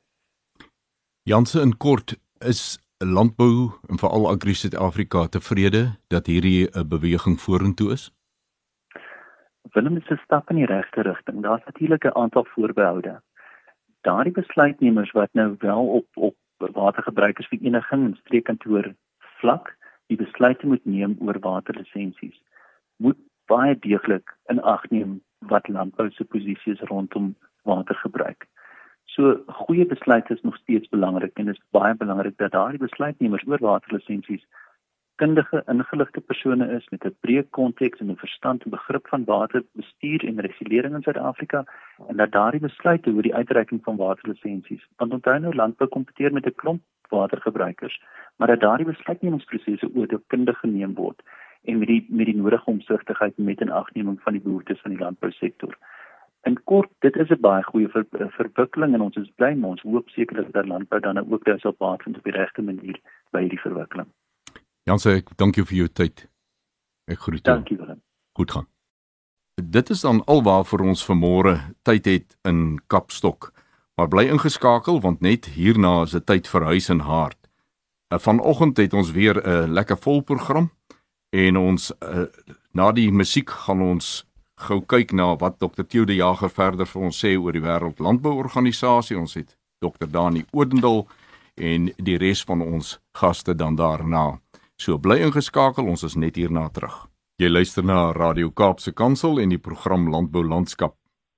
Janse 1.23 1.61
in 1.61 1.77
kort 1.77 2.17
is 2.41 2.79
landbou 3.05 3.71
en 3.89 3.99
veral 3.99 4.29
Agri 4.29 4.55
Suid-Afrika 4.55 5.27
tevrede 5.27 5.83
dat 6.09 6.27
hierdie 6.27 6.69
'n 6.71 6.89
beweging 6.89 7.41
vorentoe 7.41 7.93
is. 7.93 8.11
Willem 9.73 9.97
is 9.97 10.11
'n 10.11 10.21
stap 10.25 10.51
in 10.51 10.57
die 10.57 10.67
regte 10.67 11.03
rigting. 11.03 11.43
Daar's 11.43 11.65
natuurlik 11.65 12.05
'n 12.05 12.17
aantal 12.17 12.45
voorbehoude. 12.45 13.23
Daardie 14.01 14.33
besluitnemers 14.33 15.11
wat 15.11 15.29
nou 15.33 15.55
wel 15.59 15.87
op 15.87 16.07
op 16.15 16.37
watergebruikersvereniging 16.59 18.05
en 18.05 18.17
streekkantoor 18.21 18.95
vlak 19.19 19.77
die 20.07 20.17
besluite 20.17 20.67
moet 20.67 20.85
neem 20.85 21.17
oor 21.21 21.39
waterlisensies 21.41 22.43
moet 22.97 23.19
baie 23.47 23.79
deeglik 23.79 24.37
in 24.53 24.63
ag 24.63 24.91
neem 24.91 25.21
wat 25.39 25.69
landbou 25.69 26.11
se 26.11 26.25
posisie 26.25 26.73
is 26.73 26.81
rondom 26.81 27.37
watergebruik. 27.63 28.47
So 29.19 29.35
goeie 29.47 29.85
besluite 29.87 30.33
is 30.35 30.43
nog 30.43 30.57
steeds 30.57 30.89
belangrik 30.89 31.39
en 31.39 31.45
dit 31.45 31.55
is 31.55 31.63
baie 31.75 31.95
belangrik 31.95 32.37
dat 32.39 32.53
daardie 32.55 32.79
besluitnemers 32.79 33.47
oor 33.47 33.59
waterlisensies 33.59 34.45
kundige 35.23 35.63
ingeligte 35.73 36.21
persone 36.21 36.69
is 36.77 36.87
met 36.93 37.07
'n 37.09 37.17
breë 37.27 37.43
konteks 37.59 37.99
en 38.01 38.11
'n 38.13 38.17
verstand 38.21 38.63
en 38.63 38.71
begrip 38.71 39.09
van 39.09 39.25
waterbestuur 39.25 40.27
en 40.29 40.41
regulering 40.49 40.95
in 40.95 41.03
Suid-Afrika 41.03 41.65
en 42.09 42.17
dat 42.17 42.31
daardie 42.31 42.61
besluite 42.61 43.11
oor 43.11 43.23
die 43.23 43.35
uitreiking 43.35 43.83
van 43.83 43.97
waterlisensies 43.97 44.87
want 44.97 45.13
onthou 45.13 45.39
nou 45.39 45.55
landbou 45.55 45.89
kompeteer 45.89 46.33
met 46.33 46.47
'n 46.47 46.55
klomp 46.63 46.83
watergebruikers 47.09 48.01
maar 48.37 48.49
dat 48.49 48.61
daardie 48.61 48.87
besluitnemingsprosesse 48.87 49.91
oordeelkundig 49.95 50.59
geneem 50.59 50.95
word 50.95 51.23
en 51.65 51.79
met 51.79 51.89
die 51.89 52.07
met 52.09 52.27
die 52.27 52.37
nodige 52.37 52.71
omsigtigheid 52.71 53.39
met 53.39 53.61
inagneming 53.61 54.21
van 54.23 54.33
die 54.33 54.43
behoeftes 54.43 54.81
van 54.81 54.91
die 54.91 55.01
landbousektor. 55.01 55.79
In 56.47 56.63
kort, 56.65 56.91
dit 56.99 57.17
is 57.17 57.31
'n 57.31 57.41
baie 57.41 57.63
goeie 57.63 57.89
ver, 57.89 58.07
verwikkeling 58.11 58.95
en 58.95 59.01
ons 59.01 59.17
is 59.17 59.31
bly 59.37 59.55
maar 59.55 59.71
ons 59.71 59.83
hoop 59.83 60.09
sekerlik 60.09 60.53
dat 60.53 60.67
landbou 60.67 61.01
dan 61.01 61.33
ook 61.33 61.45
daar 61.45 61.59
sal 61.59 61.75
baat 61.79 62.03
vind 62.03 62.17
op 62.17 62.25
die 62.25 62.33
regte 62.33 62.63
manier 62.63 63.01
by 63.31 63.41
hierdie 63.41 63.61
verwikkeling. 63.61 64.09
Janse, 64.83 65.11
ek 65.11 65.37
dank 65.37 65.55
jou 65.55 65.67
vir 65.67 65.77
jou 65.77 65.89
tyd. 65.89 66.29
Ek 67.07 67.19
groet 67.19 67.45
jou. 67.45 67.57
Dankie 67.57 67.77
Willem. 67.77 68.03
Goed 68.33 68.51
gaan. 68.51 68.67
Dit 69.55 69.91
is 69.91 70.01
dan 70.01 70.25
alwaar 70.25 70.65
vir 70.65 70.81
ons 70.81 71.05
vanmôre 71.05 71.59
tyd 71.83 72.05
het 72.07 72.37
in 72.45 72.79
Kapstok. 72.87 73.53
Maar 73.99 74.09
bly 74.09 74.29
ingeskakel 74.31 75.01
want 75.01 75.21
net 75.21 75.47
hierna 75.47 76.03
is 76.03 76.15
dit 76.15 76.27
tyd 76.27 76.47
vir 76.49 76.65
huis 76.65 76.89
en 76.89 77.01
hart. 77.01 77.39
Uh, 78.13 78.19
vanoggend 78.19 78.77
het 78.77 78.95
ons 78.95 79.11
weer 79.13 79.43
'n 79.43 79.73
lekker 79.73 79.97
vol 79.97 80.23
program 80.23 80.71
en 81.31 81.57
ons 81.57 81.93
uh, 82.01 82.25
na 82.73 82.93
die 82.93 83.11
musiek 83.13 83.51
gaan 83.51 83.83
ons 83.83 84.28
gou 84.59 84.81
kyk 84.83 85.13
na 85.13 85.37
wat 85.39 85.59
Dr. 85.61 85.85
Theo 85.87 86.05
de 86.05 86.19
Jager 86.19 86.51
verder 86.51 86.87
vir 86.87 87.03
ons 87.03 87.19
sê 87.25 87.37
oor 87.39 87.55
die 87.55 87.63
Wêreld 87.63 88.01
Landbouorganisasie. 88.03 89.19
Ons 89.19 89.37
het 89.39 89.57
Dr. 89.83 90.09
Dani 90.11 90.45
Odendal 90.53 91.07
en 91.57 91.91
die 91.99 92.19
res 92.19 92.43
van 92.47 92.63
ons 92.63 92.99
gaste 93.19 93.55
dan 93.55 93.77
daarna. 93.77 94.41
So 94.79 94.99
bly 94.99 95.21
ingeskakel, 95.27 95.89
ons 95.91 96.05
is 96.07 96.17
net 96.17 96.37
hierna 96.39 96.69
terug. 96.71 97.07
Jy 97.39 97.51
luister 97.51 97.85
na 97.87 98.11
Radio 98.13 98.51
Kaapse 98.51 98.93
Kansel 98.93 99.39
en 99.39 99.55
die 99.55 99.63
program 99.63 100.09
Landbou 100.11 100.43
Landskap. 100.43 100.97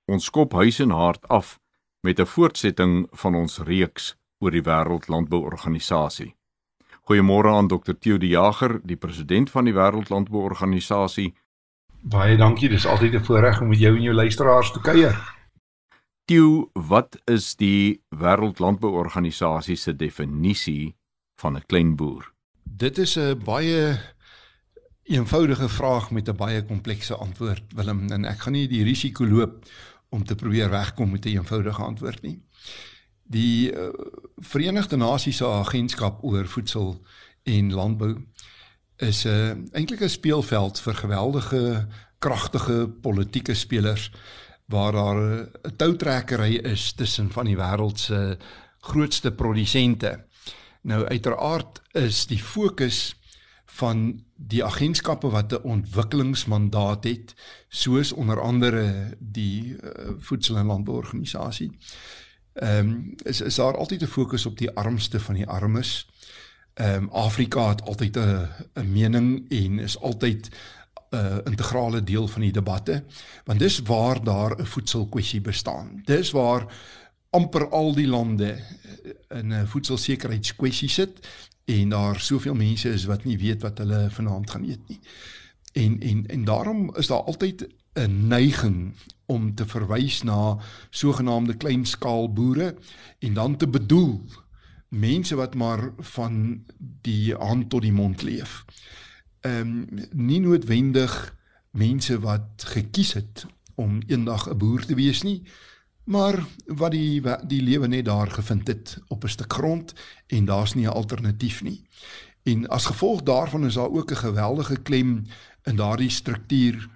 Ons 0.08 0.28
skop 0.28 0.56
huis 0.56 0.80
en 0.80 0.92
hart 0.96 1.26
af 1.28 1.58
met 2.02 2.20
'n 2.20 2.26
voortsetting 2.26 3.06
van 3.12 3.34
ons 3.34 3.58
reeks 3.58 4.16
oor 4.40 4.50
die 4.50 4.62
Wêreld 4.62 5.08
Landbouorganisasie. 5.08 6.34
Goeiemôre 7.04 7.50
aan 7.52 7.68
Dr. 7.68 7.92
Theo 7.92 8.18
De 8.18 8.28
Jager, 8.28 8.80
die 8.84 8.96
president 8.96 9.50
van 9.50 9.64
die 9.64 9.74
Wêreld 9.74 10.08
Landbouorganisasie. 10.08 11.34
Baie 12.00 12.36
dankie, 12.36 12.68
dis 12.68 12.86
altyd 12.86 13.14
'n 13.14 13.24
voorreg 13.24 13.60
om 13.60 13.68
met 13.68 13.78
jou 13.78 13.96
en 13.96 14.02
jou 14.02 14.14
luisteraars 14.14 14.72
te 14.72 14.80
kuier. 14.80 15.16
Theo, 16.24 16.70
wat 16.72 17.20
is 17.24 17.56
die 17.56 18.02
Wêreld 18.08 18.58
Landbouorganisasie 18.58 19.76
se 19.76 19.96
definisie 19.96 20.96
van 21.40 21.56
'n 21.56 21.66
klein 21.66 21.96
boer? 21.96 22.32
Dit 22.62 22.98
is 22.98 23.16
'n 23.18 23.42
baie 23.44 23.98
eenvoudige 25.02 25.68
vraag 25.68 26.10
met 26.10 26.28
'n 26.28 26.36
baie 26.36 26.64
komplekse 26.64 27.14
antwoord, 27.14 27.72
Willem, 27.74 28.08
en 28.12 28.24
ek 28.24 28.38
gaan 28.38 28.52
nie 28.52 28.68
die 28.68 28.84
risiko 28.84 29.26
loop 29.26 29.64
om 30.08 30.24
te 30.24 30.34
probeer 30.34 30.70
wegkom 30.70 31.10
met 31.10 31.24
'n 31.24 31.28
eenvoudige 31.28 31.82
antwoord 31.82 32.22
nie. 32.22 32.42
Die 33.22 33.72
uh, 33.72 33.88
Verenigde 34.36 34.96
Nasies 34.96 35.36
se 35.36 35.46
agentskap 35.46 36.24
oor 36.24 36.46
voedsel 36.46 37.04
en 37.42 37.72
landbou 37.72 38.16
is 39.00 39.24
'n 39.24 39.28
uh, 39.28 39.76
eintlik 39.76 40.00
'n 40.02 40.08
speelveld 40.08 40.80
vir 40.80 40.94
geweldige 40.94 41.86
kragtige 42.18 42.88
politieke 43.00 43.54
spelers 43.54 44.10
waar 44.66 44.92
daar 44.92 45.16
'n 45.16 45.76
toutrekkery 45.76 46.54
is 46.54 46.92
tussen 46.92 47.30
van 47.30 47.44
die 47.44 47.56
wêreld 47.56 47.98
se 47.98 48.38
grootste 48.80 49.32
produsente 49.32 50.28
Nou 50.80 51.04
uiteraard 51.06 51.82
is 51.92 52.26
die 52.26 52.38
fokus 52.42 53.14
van 53.64 54.24
die 54.36 54.64
agentskappe 54.64 55.28
wat 55.30 55.52
'n 55.52 55.62
ontwikkelingsmandaat 55.62 57.04
het, 57.04 57.34
soos 57.68 58.12
onder 58.12 58.40
andere 58.40 59.16
die 59.18 59.76
uh, 59.76 59.90
Voedsel- 60.18 60.56
en 60.56 60.66
Landbouorganisasie. 60.66 61.70
Ehm 62.52 62.78
um, 62.78 63.14
is 63.22 63.40
is 63.40 63.54
daar 63.54 63.76
altyd 63.76 64.02
'n 64.02 64.06
fokus 64.06 64.46
op 64.46 64.58
die 64.58 64.70
armste 64.70 65.20
van 65.20 65.34
die 65.34 65.46
armes. 65.46 66.08
Ehm 66.74 66.94
um, 66.94 67.08
Afrika 67.08 67.68
het 67.68 67.82
altyd 67.82 68.16
'n 68.16 68.48
'n 68.74 68.92
mening 68.92 69.50
en 69.50 69.78
is 69.78 70.00
altyd 70.00 70.48
'n 71.10 71.16
uh, 71.16 71.36
integrale 71.44 72.02
deel 72.02 72.28
van 72.28 72.40
die 72.40 72.52
debatte 72.52 73.04
want 73.44 73.58
dis 73.58 73.78
waar 73.78 74.24
daar 74.24 74.60
'n 74.60 74.66
voedselkwessie 74.66 75.40
bestaan. 75.40 76.00
Dis 76.04 76.30
waar 76.30 76.66
amper 77.30 77.68
al 77.68 77.94
die 77.94 78.06
lande 78.06 78.50
eh, 78.52 79.38
in 79.38 79.52
'n 79.52 79.66
voedselsekerheidskwessie 79.66 80.88
sit 80.88 81.28
en 81.64 81.88
daar 81.88 82.20
soveel 82.20 82.54
mense 82.54 82.88
is 82.88 83.04
wat 83.04 83.24
nie 83.24 83.38
weet 83.38 83.62
wat 83.62 83.78
hulle 83.78 84.10
vanaand 84.10 84.50
gaan 84.50 84.64
eet 84.64 84.88
nie. 84.88 85.00
En 85.72 86.00
en 86.00 86.26
en 86.26 86.44
daarom 86.44 86.96
is 86.96 87.06
daar 87.06 87.22
altyd 87.22 87.68
'n 87.94 88.26
neiging 88.26 88.94
om 89.26 89.54
te 89.54 89.66
verwys 89.66 90.22
na 90.22 90.58
sogenaamde 90.90 91.54
kleinskaal 91.56 92.32
boere 92.32 92.74
en 93.18 93.34
dan 93.34 93.56
te 93.56 93.68
bedoel 93.68 94.24
mense 94.90 95.34
wat 95.34 95.54
maar 95.54 95.92
van 95.98 96.64
die 97.02 97.34
hand 97.34 97.70
tot 97.70 97.82
die 97.82 97.94
mond 97.94 98.22
leef. 98.22 98.64
Ehm 99.40 99.86
um, 99.90 100.08
nie 100.12 100.40
noodwendig 100.40 101.36
mense 101.70 102.18
wat 102.20 102.64
gekies 102.74 103.12
het 103.12 103.46
om 103.74 104.02
eendag 104.06 104.48
'n 104.50 104.58
boer 104.58 104.84
te 104.84 104.94
wees 104.94 105.22
nie, 105.22 105.42
maar 106.04 106.44
wat 106.66 106.90
die 106.90 107.22
die 107.46 107.62
lewe 107.62 107.86
net 107.86 108.04
daar 108.04 108.30
gevind 108.30 108.66
het 108.66 108.98
op 109.08 109.24
'n 109.24 109.28
stuk 109.28 109.52
grond 109.52 109.94
en 110.26 110.44
daar's 110.44 110.74
nie 110.74 110.86
'n 110.86 110.92
alternatief 110.92 111.62
nie. 111.62 111.82
En 112.42 112.68
as 112.68 112.86
gevolg 112.86 113.22
daarvan 113.22 113.64
is 113.64 113.74
daar 113.74 113.90
ook 113.90 114.10
'n 114.10 114.16
geweldige 114.16 114.76
klem 114.82 115.24
in 115.62 115.76
daardie 115.76 116.10
struktuur 116.10 116.88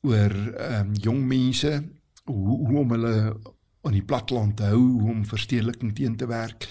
oor 0.00 0.32
ehm 0.56 0.86
um, 0.86 0.94
jong 0.94 1.26
mense 1.26 1.84
hoe 2.24 2.66
hoe 2.66 2.78
om 2.78 2.90
hulle 2.90 3.36
aan 3.82 3.92
die 3.92 4.02
platteland 4.02 4.56
te 4.56 4.62
hou, 4.62 4.78
hoe 5.00 5.10
om 5.10 5.26
verstedeliking 5.26 5.94
teen 5.94 6.16
te 6.16 6.26
werk. 6.26 6.68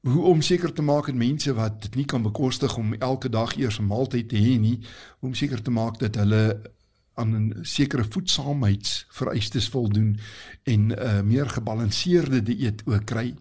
Hoe 0.00 0.22
om 0.22 0.42
seker 0.42 0.72
te 0.72 0.82
maak 0.82 1.06
dat 1.06 1.14
mense 1.14 1.54
wat 1.54 1.82
dit 1.82 1.94
nie 1.94 2.04
kan 2.04 2.22
bekostig 2.22 2.76
om 2.76 2.94
elke 2.94 3.28
dag 3.28 3.56
eers 3.56 3.78
'n 3.78 3.86
maaltyd 3.86 4.28
te 4.28 4.36
hê 4.36 4.58
nie, 4.58 4.78
om 5.20 5.34
seker 5.34 5.62
te 5.62 5.70
maak 5.70 5.98
dat 5.98 6.14
hulle 6.14 6.60
aan 7.14 7.34
'n 7.34 7.58
sekere 7.62 8.04
voedsaamheidsvereistes 8.04 9.68
voldoen 9.68 10.18
en 10.62 10.86
'n 10.86 10.92
uh, 10.92 11.20
meer 11.20 11.48
gebalanseerde 11.50 12.42
dieet 12.42 12.82
ook 12.86 13.04
kry. 13.04 13.34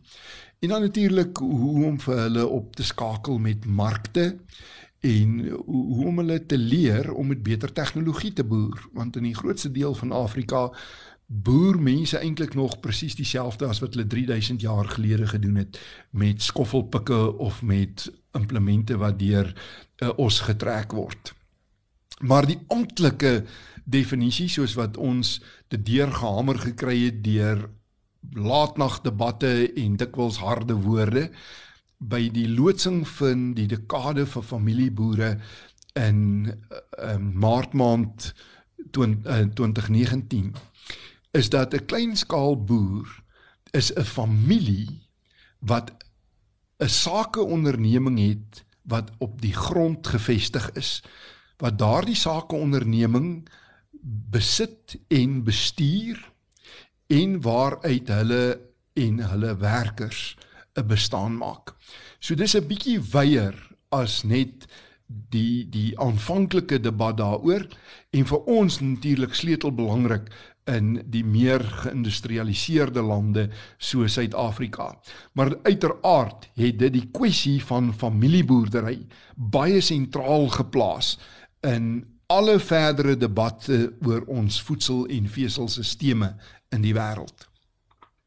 En 0.59 0.69
dan 0.69 0.81
natuurlik 0.81 1.37
hoe 1.37 1.85
om 1.85 1.99
vir 1.99 2.17
hulle 2.17 2.47
op 2.47 2.75
te 2.75 2.83
skakel 2.83 3.37
met 3.37 3.65
markte 3.65 4.37
en 4.99 5.49
hoe 5.49 6.05
om 6.05 6.17
hulle 6.17 6.45
te 6.45 6.57
leer 6.57 7.13
om 7.13 7.27
met 7.27 7.43
beter 7.43 7.73
tegnologie 7.73 8.33
te 8.33 8.43
boer 8.43 8.87
want 8.93 9.15
in 9.15 9.23
die 9.23 9.35
grootste 9.35 9.71
deel 9.71 9.93
van 9.95 10.11
Afrika 10.11 10.71
boer 11.27 11.75
mense 11.79 12.17
eintlik 12.17 12.53
nog 12.55 12.79
presies 12.79 13.17
dieselfde 13.19 13.67
as 13.67 13.81
wat 13.83 13.95
hulle 13.95 14.07
3000 14.07 14.61
jaar 14.63 14.87
gelede 14.87 15.27
gedoen 15.27 15.55
het 15.59 15.79
met 16.09 16.41
skoffelpikke 16.41 17.37
of 17.37 17.61
met 17.61 18.07
implemente 18.31 18.97
wat 18.97 19.19
deur 19.19 19.51
uh, 19.51 20.09
ons 20.15 20.39
getrek 20.39 20.91
word. 20.95 21.33
Maar 22.23 22.47
die 22.47 22.59
amptelike 22.67 23.43
definisie 23.83 24.47
soos 24.49 24.75
wat 24.79 24.97
ons 24.97 25.37
te 25.67 25.79
deur 25.81 26.11
gehamer 26.15 26.59
gekry 26.63 26.97
het 27.05 27.23
deur 27.23 27.67
laatnagdebatte 28.31 29.73
en 29.75 29.97
dikwels 29.99 30.39
harde 30.43 30.79
woorde 30.83 31.27
by 31.97 32.27
die 32.31 32.47
loodsing 32.47 33.03
van 33.17 33.51
die 33.57 33.67
dekade 33.67 34.25
van 34.29 34.43
familieboere 34.43 35.37
in 35.97 36.19
uh, 36.47 37.17
maart 37.17 37.73
maand 37.73 38.33
2019 38.91 40.51
uh, 40.53 40.65
is 41.37 41.49
dat 41.49 41.73
'n 41.73 41.85
kleinskaal 41.85 42.63
boer 42.63 43.07
is 43.71 43.93
'n 43.93 44.03
familie 44.03 45.09
wat 45.59 45.91
'n 46.77 46.89
sakeonderneming 46.89 48.19
het 48.19 48.65
wat 48.81 49.11
op 49.17 49.41
die 49.41 49.53
grond 49.53 50.07
gevestig 50.07 50.71
is 50.71 51.03
wat 51.57 51.77
daardie 51.77 52.15
sakeonderneming 52.15 53.49
besit 54.29 54.97
en 55.07 55.43
bestuur 55.43 56.31
en 57.07 57.41
waaruit 57.41 58.07
hulle 58.07 58.59
en 58.93 59.19
hulle 59.19 59.57
werkers 59.57 60.37
'n 60.73 60.87
bestaan 60.87 61.37
maak. 61.37 61.75
So 62.19 62.35
dis 62.35 62.55
'n 62.55 62.67
bietjie 62.67 63.01
weier 63.01 63.55
as 63.89 64.23
net 64.23 64.67
die 65.07 65.69
die 65.69 65.99
aanvanklike 65.99 66.79
debat 66.79 67.17
daaroor 67.17 67.67
en 68.09 68.25
vir 68.25 68.41
ons 68.43 68.79
natuurlik 68.79 69.33
sleutelbelangrik 69.33 70.29
in 70.67 70.97
die 71.07 71.23
meer 71.25 71.63
geïndustrialiseerde 71.83 73.01
lande 73.01 73.47
so 73.77 74.07
Suid-Afrika. 74.07 74.91
Maar 75.33 75.55
uiteraard 75.63 76.49
het 76.59 76.79
dit 76.79 76.93
die 76.93 77.07
kwessie 77.11 77.63
van 77.63 77.93
familieboerdery 77.93 78.99
baie 79.35 79.81
sentraal 79.81 80.49
geplaas 80.49 81.17
in 81.65 82.05
alle 82.27 82.59
verdere 82.59 83.17
debatte 83.17 83.93
oor 84.05 84.23
ons 84.27 84.61
voedsel- 84.61 85.07
en 85.07 85.29
veselstelsels 85.29 85.95
in 86.69 86.81
die 86.81 86.93
wêreld. 86.93 87.47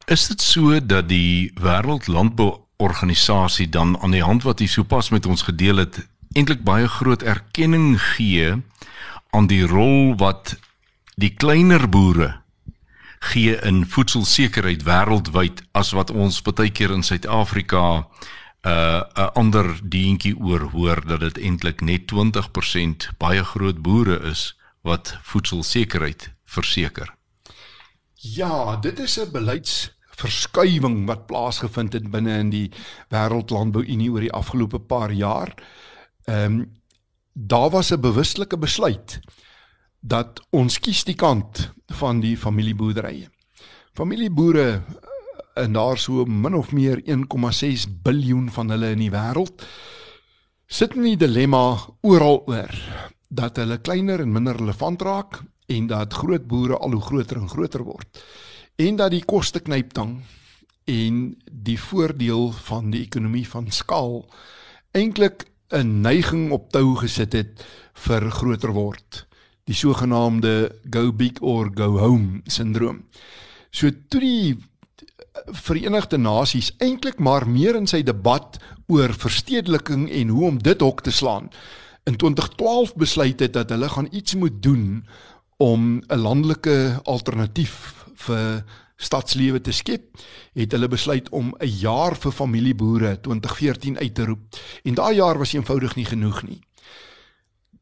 Is 0.09 0.27
dit 0.27 0.41
so 0.41 0.85
dat 0.85 1.09
die 1.09 1.51
Wêreldlandbouorganisasie 1.61 3.69
dan 3.69 3.97
aan 4.01 4.11
die 4.11 4.23
hand 4.23 4.43
wat 4.43 4.59
hy 4.59 4.65
sopas 4.65 5.11
met 5.13 5.25
ons 5.25 5.45
gedeel 5.45 5.85
het, 5.85 6.01
eintlik 6.33 6.63
baie 6.65 6.87
groot 6.87 7.21
erkenning 7.21 8.01
gee 8.15 8.55
aan 9.31 9.47
die 9.47 9.63
rol 9.67 10.15
wat 10.17 10.57
die 11.21 11.33
kleiner 11.37 11.85
boere 11.89 12.41
gee 13.31 13.53
in 13.67 13.83
voedselsekerheid 13.85 14.81
wêreldwyd 14.87 15.61
as 15.77 15.91
wat 15.93 16.09
ons 16.09 16.39
baie 16.41 16.71
keer 16.73 16.93
in 16.95 17.05
Suid-Afrika 17.05 17.83
'n 17.91 18.05
uh, 18.69 19.01
'n 19.15 19.29
ander 19.41 19.67
deentjie 19.83 20.33
oor 20.37 20.69
hoor 20.73 21.01
dat 21.05 21.19
dit 21.19 21.37
eintlik 21.37 21.81
net 21.81 22.09
20% 22.13 23.09
baie 23.17 23.43
groot 23.43 23.81
boere 23.81 24.17
is 24.31 24.55
wat 24.81 25.17
voedselsekerheid 25.21 26.31
verseker. 26.45 27.13
Ja, 28.15 28.75
dit 28.75 28.99
is 28.99 29.19
'n 29.19 29.31
beleidsverskuiwing 29.31 31.05
wat 31.05 31.25
plaasgevind 31.25 31.93
het 31.93 32.11
binne 32.11 32.37
in 32.37 32.49
die 32.49 32.71
Wêreldlandbouunie 33.09 34.11
oor 34.11 34.21
die 34.21 34.33
afgelope 34.33 34.79
paar 34.79 35.11
jaar. 35.11 35.53
Ehm 36.25 36.45
um, 36.45 36.79
daar 37.33 37.69
was 37.69 37.91
'n 37.91 38.01
bewuslike 38.01 38.57
besluit 38.57 39.21
dat 40.01 40.41
ons 40.49 40.79
kies 40.81 41.03
die 41.05 41.15
kant 41.15 41.69
van 42.01 42.19
die 42.19 42.35
familieboerderye. 42.37 43.29
Familieboere 43.93 44.81
en 45.53 45.73
daar 45.73 45.97
so 45.97 46.25
min 46.25 46.55
of 46.55 46.71
meer 46.71 47.01
1,6 47.05 47.87
miljard 48.03 48.53
van 48.55 48.69
hulle 48.69 48.91
in 48.95 49.03
die 49.03 49.11
wêreld 49.13 49.65
sit 50.71 50.95
in 50.95 51.03
die 51.09 51.17
dilemma 51.19 51.75
oral 52.07 52.41
oor 52.47 52.77
dat 53.27 53.59
hulle 53.59 53.81
kleiner 53.83 54.23
en 54.23 54.31
minder 54.31 54.55
relevant 54.55 55.01
raak 55.01 55.41
en 55.71 55.87
dat 55.91 56.15
groot 56.15 56.47
boere 56.47 56.77
al 56.79 56.95
hoe 56.95 57.03
groter 57.03 57.41
en 57.41 57.51
groter 57.51 57.83
word 57.83 58.23
en 58.79 58.95
dat 58.95 59.11
die 59.11 59.25
koste 59.27 59.59
knyptang 59.59 60.21
en 60.91 61.19
die 61.45 61.77
voordeel 61.79 62.51
van 62.67 62.91
die 62.95 63.03
ekonomie 63.03 63.47
van 63.47 63.67
skaal 63.71 64.23
eintlik 64.95 65.45
'n 65.71 66.01
neiging 66.01 66.51
op 66.51 66.71
tou 66.71 66.95
gesit 66.95 67.33
het 67.33 67.65
vir 68.07 68.31
groter 68.31 68.71
word 68.71 69.25
die 69.71 69.79
sogenaamde 69.79 70.55
go 70.91 71.11
big 71.15 71.39
or 71.41 71.71
go 71.75 71.95
home 71.97 72.43
sindroom 72.45 73.05
so 73.71 73.89
toe 74.11 74.21
die 74.21 74.57
Verenigde 75.51 76.17
Nasies 76.17 76.73
eintlik 76.83 77.19
maar 77.19 77.47
meer 77.47 77.77
in 77.79 77.87
sy 77.87 78.01
debat 78.03 78.57
oor 78.91 79.13
verstedeliking 79.15 80.09
en 80.11 80.33
hoe 80.35 80.47
om 80.49 80.57
dit 80.59 80.83
hok 80.83 81.03
te 81.05 81.13
slaan. 81.15 81.47
In 82.03 82.17
2012 82.19 82.95
besluit 82.99 83.39
het 83.39 83.53
dat 83.55 83.71
hulle 83.71 83.89
gaan 83.89 84.09
iets 84.11 84.35
moet 84.35 84.61
doen 84.63 85.05
om 85.57 86.01
'n 86.07 86.19
landelike 86.19 86.99
alternatief 87.03 88.05
vir 88.15 88.63
stadslewe 88.97 89.61
te 89.61 89.71
skep, 89.71 90.17
het 90.53 90.71
hulle 90.71 90.87
besluit 90.87 91.29
om 91.29 91.55
'n 91.59 91.67
jaar 91.67 92.15
vir 92.15 92.31
familieboere 92.31 93.19
2014 93.21 93.97
uit 93.97 94.15
te 94.15 94.25
roep. 94.25 94.41
En 94.83 94.93
daai 94.93 95.15
jaar 95.15 95.37
was 95.37 95.53
eenvoudig 95.53 95.95
nie 95.95 96.05
genoeg 96.05 96.43
nie. 96.43 96.61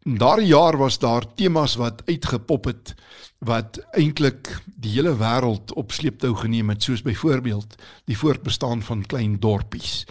In 0.10 0.17
daardie 0.17 0.48
jaar 0.48 0.78
was 0.78 1.00
daar 1.00 1.34
temas 1.36 1.76
wat 1.76 2.02
uitgepop 2.06 2.65
het 2.65 2.95
wat 3.38 3.78
eintlik 3.91 4.48
die 4.65 4.95
hele 4.95 5.12
wêreld 5.19 5.74
op 5.78 5.91
sleeptou 5.93 6.32
geneem 6.36 6.72
het 6.74 6.84
soos 6.84 7.04
byvoorbeeld 7.06 7.76
die 8.10 8.17
voortbestaan 8.17 8.82
van 8.82 9.06
klein 9.06 9.36
dorpies. 9.39 10.08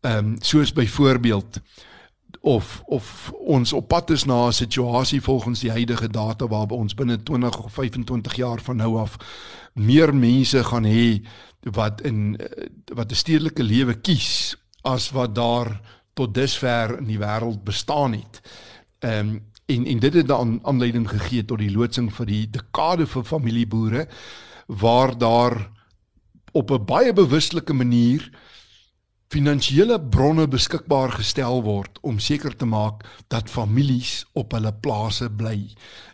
Ehm 0.00 0.18
um, 0.18 0.34
soos 0.38 0.72
byvoorbeeld 0.72 1.60
of 2.40 2.82
of 2.84 3.32
ons 3.32 3.72
op 3.72 3.88
pad 3.88 4.10
is 4.10 4.24
na 4.24 4.46
'n 4.46 4.52
situasie 4.52 5.22
volgens 5.22 5.60
die 5.60 5.70
huidige 5.70 6.08
data 6.08 6.46
waar 6.46 6.66
ons 6.66 6.94
binne 6.94 7.22
20 7.22 7.64
of 7.64 7.72
25 7.72 8.34
jaar 8.34 8.60
van 8.60 8.76
nou 8.76 8.98
af 8.98 9.16
meer 9.72 10.14
mense 10.14 10.64
gaan 10.64 10.84
hê 10.84 11.24
wat 11.60 12.00
in 12.00 12.40
wat 12.94 13.10
'n 13.10 13.14
stedelike 13.14 13.62
lewe 13.62 13.94
kies 13.94 14.56
as 14.82 15.10
wat 15.10 15.34
daar 15.34 15.80
tot 16.12 16.34
dusver 16.34 16.98
in 16.98 17.06
die 17.06 17.18
wêreld 17.18 17.64
bestaan 17.64 18.12
het. 18.12 18.40
Ehm 19.02 19.28
um, 19.28 19.50
en 19.66 19.86
en 19.86 19.98
dit 19.98 20.14
het 20.14 20.26
dan 20.26 20.58
aanleiding 20.62 21.08
gegee 21.08 21.44
tot 21.44 21.58
die 21.58 21.70
loodsing 21.70 22.10
vir 22.12 22.26
die 22.26 22.46
dekade 22.50 23.06
vir 23.06 23.24
familieboere 23.24 24.06
waar 24.66 25.18
daar 25.18 25.70
op 26.52 26.70
'n 26.70 26.84
baie 26.84 27.12
bewuslike 27.12 27.72
manier 27.72 28.30
finansiële 29.32 29.96
bronne 30.12 30.44
beskikbaar 30.48 31.14
gestel 31.16 31.62
word 31.64 31.98
om 32.00 32.18
seker 32.18 32.56
te 32.56 32.66
maak 32.68 33.04
dat 33.32 33.50
families 33.50 34.26
op 34.36 34.52
hulle 34.52 34.72
plase 34.84 35.30
bly. 35.30 35.56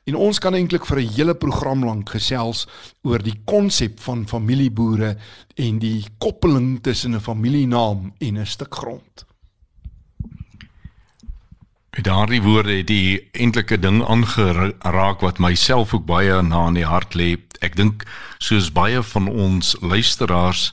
En 0.07 0.15
ons 0.15 0.39
kan 0.39 0.55
eintlik 0.55 0.87
vir 0.87 1.01
'n 1.01 1.15
hele 1.17 1.35
program 1.35 1.85
lank 1.85 2.11
gesels 2.11 2.67
oor 3.03 3.19
die 3.19 3.41
konsep 3.45 4.01
van 4.01 4.27
familieboere 4.27 5.17
en 5.57 5.79
die 5.79 6.07
koppeling 6.19 6.81
tussen 6.83 7.15
'n 7.15 7.21
familienaam 7.21 8.13
en 8.19 8.39
'n 8.39 8.47
stuk 8.47 8.75
grond. 8.75 9.28
Met 11.99 12.07
daardie 12.07 12.43
woorde 12.43 12.77
het 12.77 12.87
die 12.87 13.29
entlike 13.33 13.79
ding 13.79 14.05
aangeraak 14.07 15.21
wat 15.21 15.41
myself 15.43 15.95
ook 15.95 16.05
baie 16.07 16.37
na 16.47 16.61
in 16.71 16.77
die 16.79 16.87
hart 16.87 17.17
lê. 17.19 17.33
Ek 17.59 17.75
dink 17.75 18.05
soos 18.39 18.69
baie 18.71 19.03
van 19.03 19.27
ons 19.27 19.73
luisteraars 19.83 20.69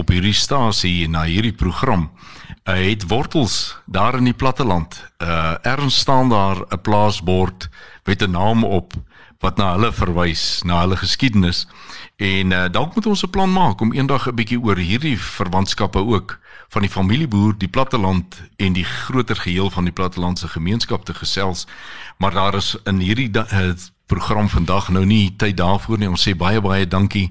op 0.00 0.08
hierdie 0.08 0.32
stasie 0.32 1.04
na 1.04 1.26
hierdie 1.28 1.52
program 1.52 2.06
uh, 2.08 2.78
het 2.80 3.04
wortels 3.12 3.76
daar 3.84 4.16
in 4.16 4.30
die 4.30 4.38
platteland. 4.42 4.96
Uh 5.20 5.60
erns 5.68 6.00
staan 6.00 6.32
daar 6.32 6.64
'n 6.72 6.80
plaasbord 6.80 7.68
met 8.08 8.22
'n 8.22 8.30
naam 8.32 8.64
op 8.64 8.96
wat 9.40 9.56
na 9.56 9.72
hulle 9.76 9.92
verwys, 9.92 10.62
na 10.64 10.80
hulle 10.80 10.96
geskiedenis 10.96 11.66
En 12.20 12.50
uh, 12.50 12.64
dalk 12.70 12.94
moet 12.94 13.06
ons 13.06 13.22
'n 13.24 13.30
plan 13.30 13.52
maak 13.52 13.80
om 13.80 13.92
eendag 13.92 14.28
'n 14.28 14.34
bietjie 14.34 14.60
oor 14.60 14.76
hierdie 14.76 15.18
verwantskappe 15.18 15.98
ook 15.98 16.38
van 16.70 16.82
die 16.86 16.90
familieboer, 16.90 17.56
die 17.58 17.68
platteland 17.68 18.36
en 18.56 18.72
die 18.72 18.84
groter 18.84 19.36
geheel 19.36 19.70
van 19.70 19.88
die 19.88 19.92
plattelandse 19.92 20.48
gemeenskap 20.48 21.04
te 21.04 21.14
gesels. 21.14 21.66
Maar 22.18 22.34
daar 22.34 22.54
is 22.54 22.76
in 22.84 23.02
hierdie 23.02 23.30
uh, 23.34 23.72
program 24.06 24.48
vandag 24.48 24.88
nou 24.88 25.04
nie 25.06 25.34
tyd 25.36 25.56
daarvoor 25.56 25.98
nie. 25.98 26.08
Ons 26.10 26.28
sê 26.28 26.36
baie 26.38 26.60
baie 26.62 26.86
dankie 26.86 27.30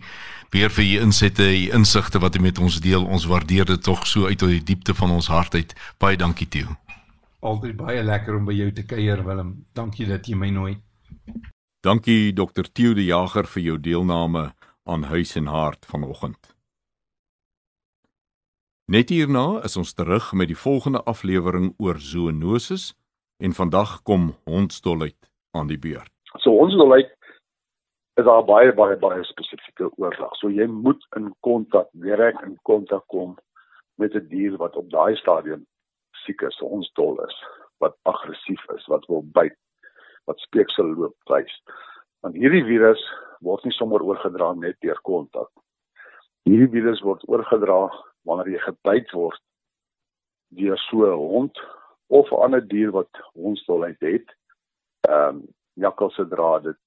weer 0.51 0.71
vir 0.73 0.83
u 0.83 1.05
insette, 1.05 1.45
u 1.45 1.71
insigte 1.77 2.19
wat 2.19 2.35
u 2.35 2.43
met 2.43 2.59
ons 2.59 2.81
deel. 2.83 3.05
Ons 3.05 3.29
waardeer 3.31 3.65
dit 3.65 3.83
tog 3.83 4.03
so 4.07 4.27
uit 4.27 4.43
uit 4.43 4.51
die 4.57 4.63
diepte 4.73 4.93
van 4.93 5.15
ons 5.15 5.31
hart 5.31 5.55
uit. 5.55 5.75
Baie 5.97 6.19
dankie 6.19 6.47
Theo. 6.47 6.75
Altyd 7.39 7.77
baie 7.79 8.03
lekker 8.03 8.35
om 8.35 8.45
by 8.45 8.57
jou 8.57 8.71
te 8.75 8.83
kuier 8.83 9.23
Willem. 9.23 9.55
Dankie 9.73 10.07
dat 10.07 10.27
jy 10.27 10.35
my 10.35 10.51
nooi. 10.51 10.75
Dankie 11.79 12.33
Dr. 12.35 12.67
Theo 12.73 12.93
de 12.93 13.07
Jager 13.07 13.47
vir 13.47 13.63
jou 13.63 13.79
deelname 13.79 14.49
aan 14.83 15.03
Huis 15.07 15.35
en 15.39 15.47
Hart 15.47 15.85
vanoggend. 15.87 16.58
Net 18.89 19.11
hierna 19.13 19.59
is 19.67 19.75
ons 19.77 19.91
terug 19.93 20.31
met 20.33 20.49
die 20.49 20.57
volgende 20.57 21.03
aflewering 21.11 21.67
oor 21.77 21.99
zoonoses 22.01 22.87
en 23.37 23.53
vandag 23.53 23.91
kom 24.01 24.23
hondsdolheid 24.49 25.29
aan 25.53 25.69
die 25.69 25.77
beurt. 25.77 26.09
So 26.41 26.55
hondsdolheid 26.57 27.11
is 28.17 28.25
daar 28.25 28.41
baie 28.47 28.73
baie 28.73 28.97
baie 28.97 29.21
spesifieke 29.29 29.91
oorslag. 30.01 30.33
So 30.41 30.49
jy 30.49 30.65
moet 30.65 31.05
in 31.21 31.29
kontak, 31.45 31.91
direk 31.93 32.41
in 32.47 32.57
kontak 32.65 33.05
kom 33.13 33.37
met 34.01 34.15
'n 34.15 34.25
die 34.25 34.37
dier 34.49 34.57
wat 34.57 34.75
op 34.75 34.89
daai 34.89 35.15
stadium 35.21 35.67
siek 36.25 36.41
is, 36.41 36.59
ons 36.61 36.89
dol 36.97 37.21
is, 37.29 37.37
wat 37.77 37.93
aggressief 38.09 38.65
is, 38.73 38.87
wat 38.87 39.05
wil 39.05 39.21
byt, 39.21 39.57
wat 40.25 40.39
speeksel 40.39 40.95
loop 40.97 41.15
wys. 41.29 41.61
Want 42.21 42.35
hierdie 42.35 42.65
virus 42.65 43.05
word 43.41 43.63
nie 43.63 43.77
sommer 43.77 44.01
oorgedra 44.01 44.53
net 44.53 44.81
deur 44.81 44.99
kontak. 45.03 45.49
Hierdie 46.49 46.73
virus 46.73 47.01
word 47.01 47.21
oorgedra 47.29 48.08
wanneer 48.27 48.53
jy 48.53 48.59
gebyt 48.59 49.11
word 49.11 49.41
deur 50.49 50.77
so 50.77 51.05
'n 51.05 51.17
hond 51.17 51.59
of 52.07 52.31
'n 52.31 52.41
ander 52.45 52.67
dier 52.67 52.91
wat 52.91 53.13
hondsdolheid 53.33 53.99
het. 53.99 54.27
Ehm 55.07 55.35
um, 55.35 55.47
jakkals 55.73 56.15
se 56.15 56.27
dra 56.27 56.59
dit 56.59 56.77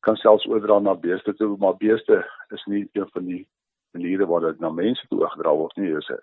kan 0.00 0.16
selfs 0.16 0.46
oordra 0.46 0.78
na 0.78 0.94
beeste 0.94 1.34
toe, 1.34 1.56
maar 1.56 1.76
beeste 1.76 2.24
is 2.48 2.64
nie 2.64 2.88
een 2.92 3.08
van 3.10 3.24
die 3.24 3.48
maniere 3.90 4.26
waar 4.26 4.40
dit 4.40 4.60
na 4.60 4.70
mense 4.70 5.06
toe 5.08 5.20
oorgedra 5.20 5.54
word 5.54 5.76
nie. 5.76 5.94
Dis 5.94 6.08
'n 6.08 6.18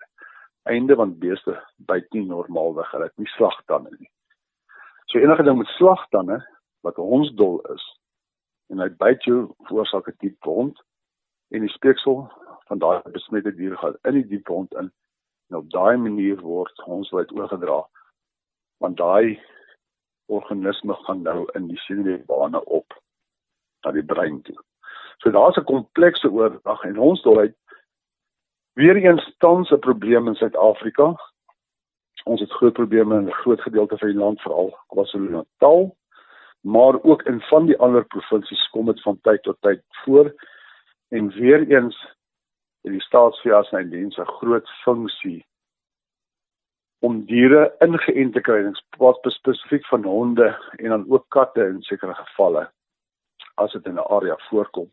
einde 0.62 0.94
want 0.94 1.18
beeste 1.18 1.62
byt 1.76 2.12
nie 2.12 2.24
normaalweg, 2.26 2.90
hulle 2.90 3.04
het 3.04 3.16
nie 3.16 3.26
slagtande 3.36 3.90
nie. 3.98 4.10
So 5.06 5.18
enige 5.18 5.42
ding 5.42 5.58
met 5.58 5.66
slagtande 5.66 6.46
wat 6.80 6.98
ons 6.98 7.30
dol 7.34 7.60
is 7.74 7.84
en 8.68 8.78
hy 8.78 8.88
byt 8.88 9.24
jou 9.24 9.54
veroorsaak 9.68 10.08
'n 10.08 10.16
diep 10.18 10.44
wond 10.44 10.82
en 11.50 11.60
die 11.60 11.72
speeksel 11.72 12.32
van 12.68 12.78
daai 12.78 13.02
besmette 13.12 13.54
dier 13.56 13.76
gaan 13.76 13.96
in 14.04 14.20
die 14.20 14.26
diep 14.26 14.48
wond 14.48 14.74
in 14.74 14.90
en 15.48 15.56
op 15.56 15.70
daai 15.70 15.96
manier 15.96 16.40
word 16.40 16.84
ons 16.86 17.10
wyd 17.16 17.32
oorgedra 17.32 17.82
want 18.84 18.96
daai 18.96 19.40
organisme 20.28 20.94
gaan 21.04 21.22
nou 21.22 21.46
in 21.56 21.68
die 21.68 21.80
senuweebane 21.86 22.64
op 22.64 22.96
na 23.84 23.92
die 23.96 24.04
brein 24.04 24.42
toe. 24.42 24.56
So 25.22 25.30
daar's 25.30 25.56
'n 25.56 25.64
komplekse 25.64 26.30
oordrag 26.30 26.84
en 26.84 26.98
ons 26.98 27.22
dolheid 27.22 27.56
weer 28.74 28.96
eens 28.96 29.34
tans 29.38 29.70
'n 29.70 29.78
probleem 29.78 30.28
in 30.28 30.34
Suid-Afrika. 30.34 31.14
Ons 32.24 32.40
het 32.40 32.50
groot 32.50 32.72
probleme 32.72 33.16
in 33.16 33.26
'n 33.26 33.40
groot 33.42 33.60
gedeelte 33.60 33.98
van 33.98 34.08
die 34.08 34.18
land 34.18 34.40
veral 34.40 34.78
KwaZulu-Natal, 34.86 35.96
maar 36.60 37.02
ook 37.02 37.22
in 37.22 37.40
van 37.40 37.66
die 37.66 37.78
ander 37.78 38.04
provinsies 38.04 38.68
kom 38.68 38.86
dit 38.86 39.02
van 39.02 39.18
tyd 39.20 39.42
tot 39.42 39.56
tyd 39.60 39.82
voor. 40.04 40.34
En 41.08 41.28
weer 41.28 41.66
eens 41.68 42.16
het 42.82 42.92
die 42.92 43.00
staatsveeartsenydiens 43.00 44.18
'n 44.18 44.34
groot 44.40 44.68
funksie 44.84 45.46
om 47.00 47.24
diere 47.26 47.74
ingeënt 47.84 48.32
te 48.34 48.40
kry, 48.40 48.72
spesifiek 49.30 49.86
van 49.86 50.04
honde 50.04 50.48
en 50.78 50.88
dan 50.88 51.04
ook 51.10 51.24
katte 51.28 51.66
in 51.66 51.82
sekere 51.82 52.14
gevalle 52.14 52.70
as 53.54 53.72
dit 53.72 53.86
in 53.86 53.94
'n 53.94 54.10
area 54.16 54.36
voorkom 54.48 54.90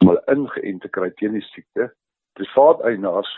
om 0.00 0.08
hulle 0.08 0.22
ingeënt 0.26 0.80
te 0.80 0.88
kry 0.88 1.10
teen 1.10 1.32
die 1.32 1.42
siekte. 1.42 1.94
Privaat 2.32 2.80
eienaars 2.80 3.30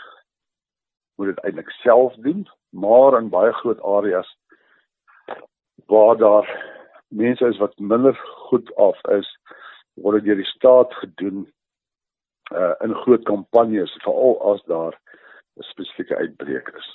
moet 1.15 1.27
dit 1.27 1.43
eintlik 1.43 1.69
self 1.69 2.13
doen, 2.13 2.47
maar 2.69 3.17
in 3.17 3.29
baie 3.29 3.53
groot 3.53 3.81
areas 3.81 4.37
waar 5.85 6.17
daar 6.17 6.47
mense 7.07 7.45
is 7.45 7.57
wat 7.57 7.79
minder 7.79 8.15
goed 8.49 8.75
af 8.75 9.03
is, 9.03 9.27
word 9.93 10.15
dit 10.15 10.23
deur 10.23 10.35
die 10.35 10.51
staat 10.53 10.93
gedoen 10.93 11.47
uh 12.51 12.73
in 12.85 12.93
groot 13.03 13.23
kampanjes 13.25 13.93
veral 14.03 14.53
as 14.53 14.61
daar 14.67 14.93
'n 15.57 15.63
spesifieke 15.63 16.15
uitbreek 16.15 16.67
is. 16.77 16.89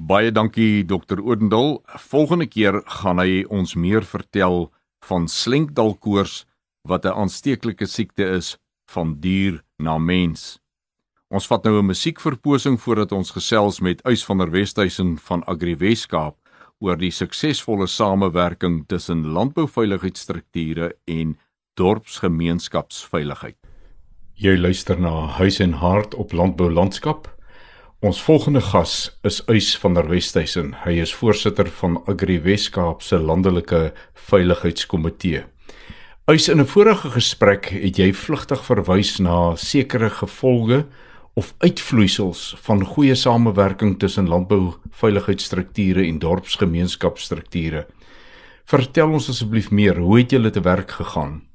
Baie 0.00 0.32
dankie 0.32 0.84
dokter 0.84 1.20
Odendaal. 1.24 1.82
Volgende 1.86 2.46
keer 2.46 2.82
gaan 2.84 3.18
hy 3.18 3.44
ons 3.48 3.74
meer 3.74 4.02
vertel 4.02 4.72
van 5.04 5.28
slenkdalkoors 5.28 6.46
wat 6.88 7.04
'n 7.04 7.14
aansteeklike 7.22 7.86
siekte 7.86 8.24
is 8.24 8.56
van 8.90 9.20
dier 9.20 9.62
na 9.78 9.98
mens. 9.98 10.60
Ons 11.30 11.46
vat 11.46 11.64
nou 11.64 11.78
'n 11.78 11.86
musiekverposing 11.86 12.80
voordat 12.80 13.12
ons 13.12 13.30
gesels 13.30 13.80
met 13.80 14.04
Uys 14.04 14.24
van 14.24 14.38
der 14.38 14.50
Westhuizen 14.50 15.18
van 15.18 15.44
Agri 15.44 15.76
Weskaap 15.76 16.36
oor 16.78 16.96
die 16.96 17.10
suksesvolle 17.10 17.86
samewerking 17.86 18.86
tussen 18.86 19.26
landbouveiligheidsstrukture 19.26 20.96
en 21.04 21.38
dorpsgemeenskapsveiligheid. 21.74 23.61
Jy 24.42 24.56
luister 24.58 24.98
na 24.98 25.28
Huis 25.36 25.60
en 25.62 25.76
Hart 25.78 26.16
op 26.18 26.32
Landbou 26.34 26.66
Landskap. 26.66 27.28
Ons 28.02 28.18
volgende 28.26 28.58
gas 28.72 29.12
is 29.22 29.36
Uys 29.46 29.68
van 29.78 29.94
der 29.94 30.08
Westhuizen. 30.10 30.72
Hy 30.82 30.96
is 30.98 31.12
voorsitter 31.14 31.68
van 31.78 32.00
Agri 32.10 32.40
Weskaap 32.42 33.04
se 33.06 33.20
landelike 33.22 33.92
veiligheidskomitee. 34.32 35.44
Uys 36.26 36.48
in 36.48 36.58
'n 36.58 36.66
vorige 36.66 37.10
gesprek 37.10 37.70
het 37.70 37.96
jy 37.98 38.10
vlugtig 38.12 38.64
verwys 38.64 39.20
na 39.20 39.54
sekere 39.54 40.10
gevolge 40.10 40.86
of 41.34 41.54
uitvloeisels 41.58 42.56
van 42.66 42.84
goeie 42.84 43.14
samewerking 43.14 43.98
tussen 43.98 44.28
landbouveiligheidsstrukture 44.28 46.02
en 46.02 46.18
dorpsgemeenskapsstrukture. 46.18 47.86
Vertel 48.64 49.12
ons 49.12 49.28
asseblief 49.28 49.70
meer, 49.70 49.98
hoe 49.98 50.18
het 50.18 50.30
julle 50.30 50.50
te 50.50 50.60
werk 50.60 50.90
gegaan? 50.90 51.51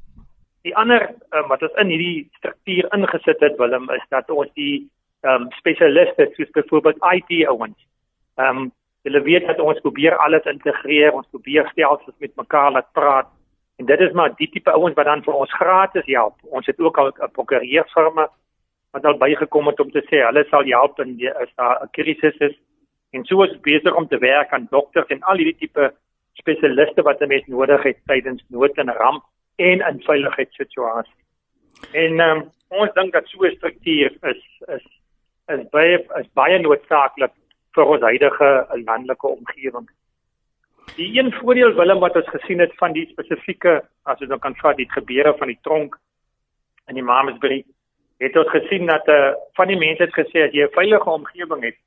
Die 0.67 0.75
ander 0.75 1.05
um, 1.31 1.45
wat 1.47 1.61
ons 1.63 1.77
in 1.79 1.91
hierdie 1.93 2.27
struktuur 2.41 2.89
ingesit 2.95 3.43
het, 3.45 3.53
Willem, 3.59 3.85
is 3.95 4.03
dat 4.11 4.27
ons 4.33 4.49
die 4.59 4.87
ehm 5.25 5.45
um, 5.45 5.51
spesialiste 5.57 6.25
soos 6.35 6.49
byvoorbeeld 6.57 6.99
IT 7.15 7.31
ouens. 7.47 7.77
Ehm 8.35 8.59
um, 8.63 8.65
hulle 9.07 9.21
weet 9.23 9.45
dat 9.47 9.61
ons 9.63 9.79
probeer 9.85 10.17
alles 10.25 10.49
integreer, 10.51 11.13
ons 11.15 11.29
probeer 11.31 11.69
stelsels 11.71 12.15
met 12.19 12.35
mekaar 12.35 12.73
laat 12.75 12.89
praat. 12.99 13.29
En 13.79 13.87
dit 13.87 14.03
is 14.03 14.11
maar 14.11 14.33
die 14.35 14.49
tipe 14.51 14.73
ouens 14.73 14.97
wat 14.97 15.07
dan 15.07 15.23
vir 15.23 15.37
ons 15.43 15.53
gratis 15.61 16.09
help. 16.11 16.35
Ons 16.59 16.67
het 16.67 16.83
ook 16.83 16.97
al 16.97 17.13
'n 17.13 17.31
prokureursfirma 17.37 18.27
wat 18.91 19.05
al 19.05 19.17
bygekom 19.23 19.71
het 19.71 19.79
om 19.79 19.91
te 19.91 20.03
sê 20.09 20.19
hulle 20.25 20.43
sal 20.49 20.67
help 20.73 20.99
in 20.99 21.15
die 21.17 21.31
as 21.31 21.55
daar 21.55 21.79
'n 21.83 21.89
krisis 21.91 22.37
is. 22.49 22.55
En 23.13 23.25
so 23.25 23.43
is 23.43 23.61
besig 23.61 23.95
om 23.95 24.07
te 24.07 24.17
werk 24.17 24.51
aan 24.51 24.67
dokters 24.69 25.07
en 25.07 25.23
al 25.23 25.37
hierdie 25.37 25.59
tipe 25.63 25.93
spesialiste 26.33 27.01
wat 27.01 27.21
'n 27.21 27.27
mens 27.27 27.47
nodig 27.47 27.83
het 27.83 27.99
tydens 28.05 28.43
nood 28.49 28.77
en 28.77 28.91
ramp 28.91 29.23
en 29.57 29.83
in 29.89 30.01
veiligheidssituasies. 30.05 31.13
En 31.91 32.19
um, 32.19 32.43
ons 32.67 32.93
dink 32.93 33.13
dat 33.13 33.27
so 33.27 33.45
'n 33.45 33.55
struktuur 33.55 34.17
is 34.31 34.43
is 34.75 34.85
is 35.47 35.69
baie 35.69 35.97
is 36.21 36.29
baie 36.33 36.59
noodsaaklik 36.59 37.33
vir 37.75 37.85
ons 37.85 38.01
huidige 38.01 38.49
landelike 38.85 39.27
omgewing. 39.27 39.87
Die 40.95 41.19
een 41.19 41.31
voordeel 41.33 41.73
Willem 41.75 41.99
wat 41.99 42.15
ons 42.15 42.29
gesien 42.29 42.59
het 42.59 42.73
van 42.75 42.93
die 42.93 43.07
spesifieke 43.09 43.81
as 44.03 44.19
ons 44.19 44.29
nou 44.29 44.39
kan 44.39 44.55
vat 44.55 44.77
die 44.77 44.91
gebeure 44.91 45.33
van 45.37 45.47
die 45.47 45.59
tronk 45.61 45.97
in 46.87 46.95
die 46.95 47.03
Mamesbury 47.03 47.63
het 48.17 48.37
ons 48.37 48.49
gesien 48.49 48.85
dat 48.85 49.07
uh, 49.07 49.33
van 49.53 49.67
die 49.67 49.77
mense 49.77 50.03
het 50.03 50.15
gesê 50.15 50.47
as 50.47 50.53
jy 50.53 50.65
'n 50.65 50.73
veilige 50.73 51.09
omgewing 51.09 51.63
het, 51.63 51.77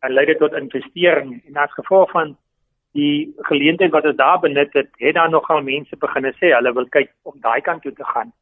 dan 0.00 0.12
lei 0.12 0.26
dit 0.26 0.38
tot 0.38 0.52
investering 0.52 1.42
en 1.46 1.56
as 1.56 1.72
gevolg 1.72 2.10
van 2.10 2.36
die 2.96 3.34
geleentheid 3.48 3.92
wat 3.92 4.06
ons 4.08 4.16
daar 4.16 4.40
benut 4.40 4.72
het, 4.72 4.88
het 4.98 5.14
daar 5.14 5.30
nogal 5.30 5.62
mense 5.62 5.96
begine 5.96 6.32
sê 6.40 6.52
hulle 6.54 6.72
wil 6.72 6.88
kyk 6.96 7.12
om 7.22 7.36
daai 7.44 7.60
kant 7.60 7.82
toe 7.82 7.92
te 7.92 8.04
gaan 8.14 8.32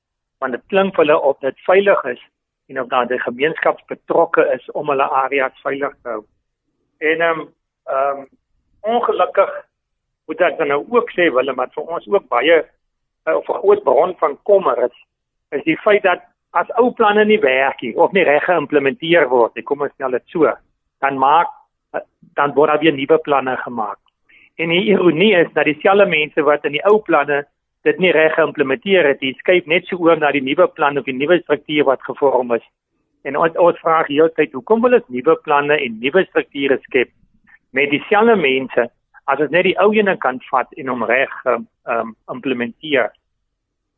want 0.42 0.56
dit 0.56 0.64
klink 0.72 0.94
vir 0.94 1.04
hulle 1.04 1.18
of 1.20 1.38
dit 1.40 1.60
veilig 1.66 2.04
is 2.12 2.22
en 2.68 2.80
of 2.80 2.88
daar 2.88 3.06
'n 3.06 3.18
gemeenskap 3.18 3.80
betrokke 3.88 4.42
is 4.54 4.70
om 4.70 4.88
hulle 4.88 5.08
areas 5.08 5.60
veilig 5.62 5.94
te 6.02 6.08
hou. 6.08 6.24
En 6.98 7.20
ehm 7.20 7.40
um, 7.40 7.48
ehm 7.86 8.18
um, 8.18 8.26
ongelukkig 8.80 9.50
moet 10.26 10.40
ek 10.40 10.58
dan 10.58 10.68
nou 10.68 10.84
ook 10.88 11.10
sê 11.10 11.32
Willem, 11.32 11.56
maar 11.56 11.72
vir 11.74 11.84
ons 11.84 12.06
ook 12.08 12.28
baie 12.28 12.64
uh, 13.28 13.34
of 13.34 13.48
'n 13.48 13.60
groot 13.62 13.82
bron 13.82 14.16
van 14.16 14.38
kommer 14.42 14.84
is 14.84 14.96
is 15.48 15.64
die 15.64 15.78
feit 15.78 16.02
dat 16.02 16.20
as 16.50 16.70
ou 16.70 16.92
planne 16.92 17.24
nie 17.24 17.40
werk 17.40 17.80
nie 17.80 17.96
of 17.96 18.12
nie 18.12 18.24
reg 18.24 18.44
geïmplementeer 18.44 19.28
word 19.28 19.54
nie, 19.54 19.64
kom 19.64 19.82
ons 19.82 19.92
stel 19.92 20.10
dit 20.10 20.22
so, 20.26 20.52
dan 21.00 21.18
maak 21.18 21.48
dan 22.34 22.54
word 22.54 22.68
daar 22.70 22.78
weer 22.78 22.92
nuwe 22.92 23.18
planne 23.18 23.56
gemaak. 23.56 23.98
En 24.54 24.70
die 24.70 24.84
ironie 24.86 25.34
is 25.34 25.50
dat 25.52 25.64
dieselfde 25.64 26.06
mense 26.06 26.42
wat 26.42 26.64
in 26.64 26.76
die 26.76 26.84
ou 26.86 27.00
planne 27.02 27.42
dit 27.84 27.98
nie 27.98 28.12
reg 28.14 28.34
geïmplementeer 28.36 29.06
het 29.06 29.20
nie. 29.20 29.34
Skuif 29.40 29.66
net 29.66 29.88
so 29.88 29.98
oor 30.00 30.16
na 30.16 30.30
die 30.32 30.42
nuwe 30.44 30.68
plan 30.76 30.98
of 30.98 31.04
die 31.08 31.16
nuwe 31.16 31.40
struktuur 31.42 31.84
wat 31.90 32.04
gevorm 32.06 32.54
is. 32.56 32.64
En 33.24 33.36
ons 33.40 33.56
ons 33.60 33.80
vra 33.82 34.02
heeltyd 34.08 34.52
hoekom 34.56 34.84
wil 34.84 34.98
ons 35.00 35.10
nuwe 35.12 35.36
planne 35.44 35.76
en 35.80 35.98
nuwe 36.00 36.24
strukture 36.28 36.78
skep 36.84 37.10
met 37.74 37.90
dieselfde 37.90 38.36
mense 38.40 38.86
as 39.26 39.40
ons 39.40 39.52
net 39.52 39.66
die 39.66 39.76
ou 39.82 39.90
ene 39.96 40.16
kan 40.22 40.38
vat 40.50 40.72
en 40.78 40.90
hom 40.92 41.04
reg 41.08 41.32
um, 41.50 41.66
um, 41.90 42.14
implementeer. 42.32 43.10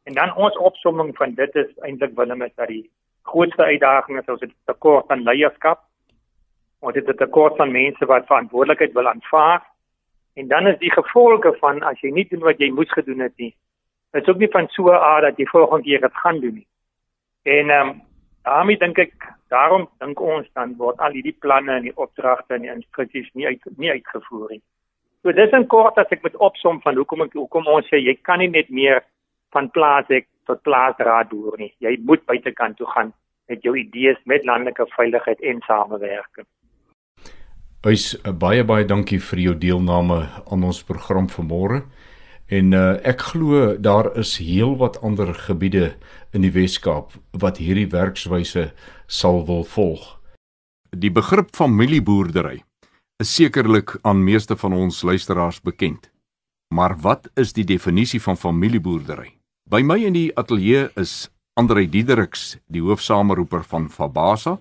En 0.07 0.15
dan 0.15 0.35
ons 0.39 0.57
opsomming 0.63 1.13
van 1.19 1.35
dit 1.35 1.57
is 1.63 1.71
eintlik 1.87 2.15
Willem 2.17 2.43
is 2.47 2.55
dat 2.55 2.71
die 2.71 2.85
grootste 3.27 3.67
uitdaging 3.67 4.21
is 4.23 4.31
ons 4.31 4.45
het 4.45 4.55
tekort 4.71 5.11
aan 5.11 5.27
leierskap. 5.27 5.83
Ons 6.81 6.95
het 6.95 7.09
'n 7.09 7.19
tekort 7.19 7.61
aan 7.61 7.73
mense 7.73 8.07
wat 8.07 8.27
verantwoordelikheid 8.27 8.93
wil 8.93 9.09
aanvaar. 9.09 9.63
En 10.37 10.49
dan 10.49 10.67
is 10.67 10.79
die 10.79 10.93
gevolge 10.93 11.57
van 11.61 11.83
as 11.83 12.01
jy 12.05 12.11
nie 12.13 12.27
doen 12.29 12.43
wat 12.45 12.59
jy 12.61 12.69
moes 12.71 12.91
gedoen 12.93 13.25
het 13.25 13.33
nie. 13.41 13.55
Is 14.13 14.29
ook 14.29 14.41
nie 14.43 14.51
van 14.53 14.69
so 14.69 14.91
'n 14.93 15.05
aard 15.11 15.23
dat 15.23 15.39
jy 15.39 15.47
volgende 15.47 15.85
keer 15.85 16.01
dit 16.01 16.17
gaan 16.23 16.41
doen 16.41 16.55
nie. 16.55 16.67
En 17.43 17.71
ehm 17.71 17.89
um, 17.89 18.03
daarmee 18.43 18.79
dink 18.79 18.99
ek 18.99 19.15
daarom 19.49 19.89
dink 19.99 20.21
ons 20.21 20.47
dan 20.53 20.77
word 20.77 20.99
al 20.99 21.17
hierdie 21.17 21.37
planne 21.45 21.73
en 21.73 21.83
die 21.83 21.97
opdragte 21.97 22.55
en 22.55 22.63
die 22.63 22.75
instruksies 22.75 23.31
nie 23.33 23.47
uit 23.47 23.63
nie 23.77 23.91
uitgevoer 23.91 24.51
nie. 24.51 24.63
So 25.23 25.33
dis 25.33 25.53
'n 25.53 25.67
kort 25.67 25.99
as 25.99 26.11
ek 26.11 26.23
met 26.23 26.37
opsom 26.37 26.81
van 26.83 26.97
hoekom 26.97 27.23
ek 27.23 27.33
hoekom 27.33 27.67
ons 27.67 27.87
sê 27.87 27.97
jy 27.97 28.15
kan 28.23 28.39
nie 28.39 28.49
net 28.49 28.69
meer 28.69 29.03
van 29.53 29.71
plaas 29.71 30.11
ek 30.11 30.27
tot 30.47 30.63
plaasraad 30.63 31.29
boer 31.29 31.59
nie. 31.59 31.73
Jy 31.79 31.97
moet 32.03 32.27
buitekant 32.27 32.77
toe 32.77 32.87
gaan 32.87 33.13
met 33.49 33.63
jou 33.63 33.77
idees 33.79 34.19
met 34.25 34.45
landelike 34.45 34.87
veiligheid 34.87 35.41
en 35.41 35.61
samewerking. 35.67 36.47
Wys 37.87 38.17
uh, 38.17 38.33
baie 38.35 38.65
baie 38.67 38.83
dankie 38.83 39.21
vir 39.23 39.39
jou 39.39 39.53
deelname 39.63 40.17
aan 40.51 40.65
ons 40.67 40.81
program 40.83 41.29
vanmôre. 41.31 41.85
En 42.51 42.73
uh, 42.75 42.97
ek 43.07 43.23
glo 43.29 43.77
daar 43.79 44.09
is 44.19 44.33
heelwat 44.43 44.99
ander 45.07 45.31
gebiede 45.47 45.93
in 46.35 46.43
die 46.43 46.51
Wes-Kaap 46.51 47.15
wat 47.39 47.61
hierdie 47.63 47.87
werkswyse 47.93 48.73
sal 49.07 49.45
wil 49.47 49.63
volg. 49.63 50.03
Die 50.91 51.13
begrip 51.15 51.55
familieboerdery 51.55 52.65
is 53.23 53.31
sekerlik 53.39 53.95
aan 54.03 54.25
meeste 54.25 54.59
van 54.59 54.75
ons 54.75 55.05
luisteraars 55.07 55.63
bekend. 55.63 56.11
Maar 56.75 56.97
wat 57.07 57.31
is 57.39 57.55
die 57.55 57.65
definisie 57.65 58.23
van 58.23 58.35
familieboerdery? 58.35 59.37
By 59.71 59.85
my 59.87 60.01
in 60.03 60.19
die 60.19 60.31
ateljee 60.35 60.89
is 60.99 61.29
Andrei 61.55 61.87
Diedericks, 61.87 62.57
die 62.67 62.83
hoofsameroeper 62.83 63.63
van 63.63 63.87
Fabasa 63.91 64.59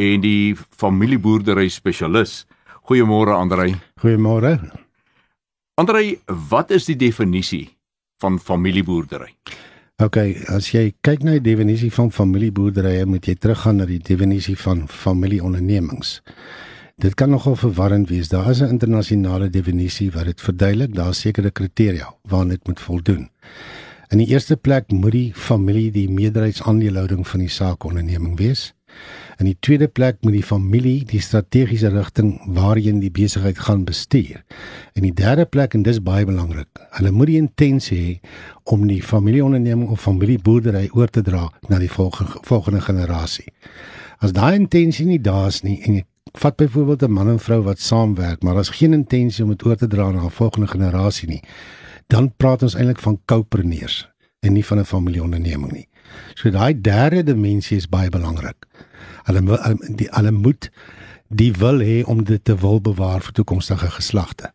en 0.00 0.20
die 0.20 0.56
familieboerdery 0.56 1.68
spesialis. 1.68 2.44
Goeiemôre 2.88 3.34
Andrei. 3.36 3.74
Goeiemôre. 4.02 4.58
Andrei, 5.80 6.18
wat 6.26 6.70
is 6.70 6.86
die 6.86 6.96
definisie 6.96 7.68
van 8.22 8.38
familieboerdery? 8.38 9.32
OK, 10.02 10.18
as 10.50 10.72
jy 10.74 10.88
kyk 11.06 11.22
na 11.22 11.36
die 11.38 11.44
definisie 11.54 11.90
van 11.94 12.10
familieboerdery, 12.10 12.96
moet 13.06 13.28
jy 13.30 13.36
teruggaan 13.38 13.78
na 13.78 13.86
die 13.86 14.00
definisie 14.02 14.56
van 14.58 14.88
familieondernemings. 14.90 16.18
Dit 16.98 17.14
kan 17.18 17.30
nogal 17.30 17.56
verwarrend 17.58 18.10
wees. 18.10 18.28
Daar 18.28 18.50
is 18.50 18.60
'n 18.60 18.74
internasionale 18.74 19.50
definisie 19.50 20.10
wat 20.10 20.24
dit 20.24 20.40
verduidelik. 20.40 20.94
Daar 20.94 21.10
is 21.10 21.20
sekere 21.20 21.50
kriteria 21.50 22.14
waaraan 22.22 22.48
dit 22.48 22.66
moet 22.66 22.80
voldoen. 22.80 23.30
In 24.08 24.18
die 24.18 24.26
eerste 24.26 24.56
plek 24.56 24.90
moet 24.90 25.12
die 25.12 25.32
familie 25.34 25.90
die 25.90 26.08
meerderheidsaandeelhouding 26.10 27.26
van 27.28 27.40
die 27.40 27.48
saakonderneming 27.48 28.36
wees. 28.38 28.73
In 29.38 29.48
die 29.48 29.56
tweede 29.60 29.88
plek 29.88 30.20
moet 30.22 30.36
die 30.36 30.46
familie 30.46 31.04
die 31.04 31.20
strategiese 31.20 31.90
rigting 31.90 32.36
waarheen 32.46 33.00
die 33.02 33.10
besigheid 33.10 33.58
gaan 33.58 33.84
bestuur. 33.84 34.44
In 34.94 35.02
die 35.02 35.14
derde 35.14 35.44
plek 35.44 35.74
en 35.74 35.82
dis 35.82 36.02
baie 36.02 36.24
belangrik, 36.24 36.68
hulle 36.98 37.10
moet 37.10 37.32
die 37.32 37.40
intensie 37.42 37.98
hê 37.98 38.14
om 38.70 38.86
die 38.86 39.02
familieonderneming 39.02 39.90
of 39.90 40.04
familieboerdery 40.06 40.88
oor 40.94 41.10
te 41.10 41.22
dra 41.22 41.48
na 41.68 41.78
die 41.82 41.90
volgende 41.90 42.40
volgende 42.46 42.80
generasie. 42.80 43.50
As 44.22 44.32
daai 44.32 44.54
intensie 44.56 45.06
nie 45.06 45.20
daar 45.20 45.50
is 45.50 45.62
nie 45.66 45.80
en 45.84 46.02
vat 46.34 46.56
byvoorbeeld 46.56 47.02
'n 47.02 47.12
man 47.12 47.28
en 47.28 47.38
vrou 47.38 47.62
wat 47.62 47.78
saamwerk, 47.78 48.42
maar 48.42 48.54
daar's 48.54 48.68
geen 48.68 48.92
intensie 48.92 49.44
om 49.44 49.50
dit 49.50 49.64
oor 49.66 49.76
te 49.76 49.86
dra 49.86 50.10
na 50.10 50.24
'n 50.24 50.30
volgende 50.30 50.66
generasie 50.66 51.28
nie, 51.28 51.42
dan 52.06 52.32
praat 52.36 52.62
ons 52.62 52.74
eintlik 52.74 52.98
van 52.98 53.20
koopreneurs 53.24 54.08
en 54.40 54.52
nie 54.52 54.64
van 54.64 54.78
'n 54.78 54.84
familieonderneming 54.84 55.72
nie. 55.72 55.88
So 56.34 56.50
daai 56.50 56.80
derde 56.80 57.22
dimensie 57.22 57.76
is 57.76 57.88
baie 57.88 58.10
belangrik. 58.10 58.66
Hulle 59.24 59.40
die 59.88 60.08
hulle 60.10 60.30
moet 60.30 60.70
die 61.28 61.52
wil 61.52 61.80
hê 61.80 62.02
om 62.04 62.24
dit 62.24 62.44
te 62.44 62.56
wil 62.60 62.80
bewaar 62.80 63.22
vir 63.24 63.32
toekomstige 63.32 63.90
geslagte. 63.90 64.52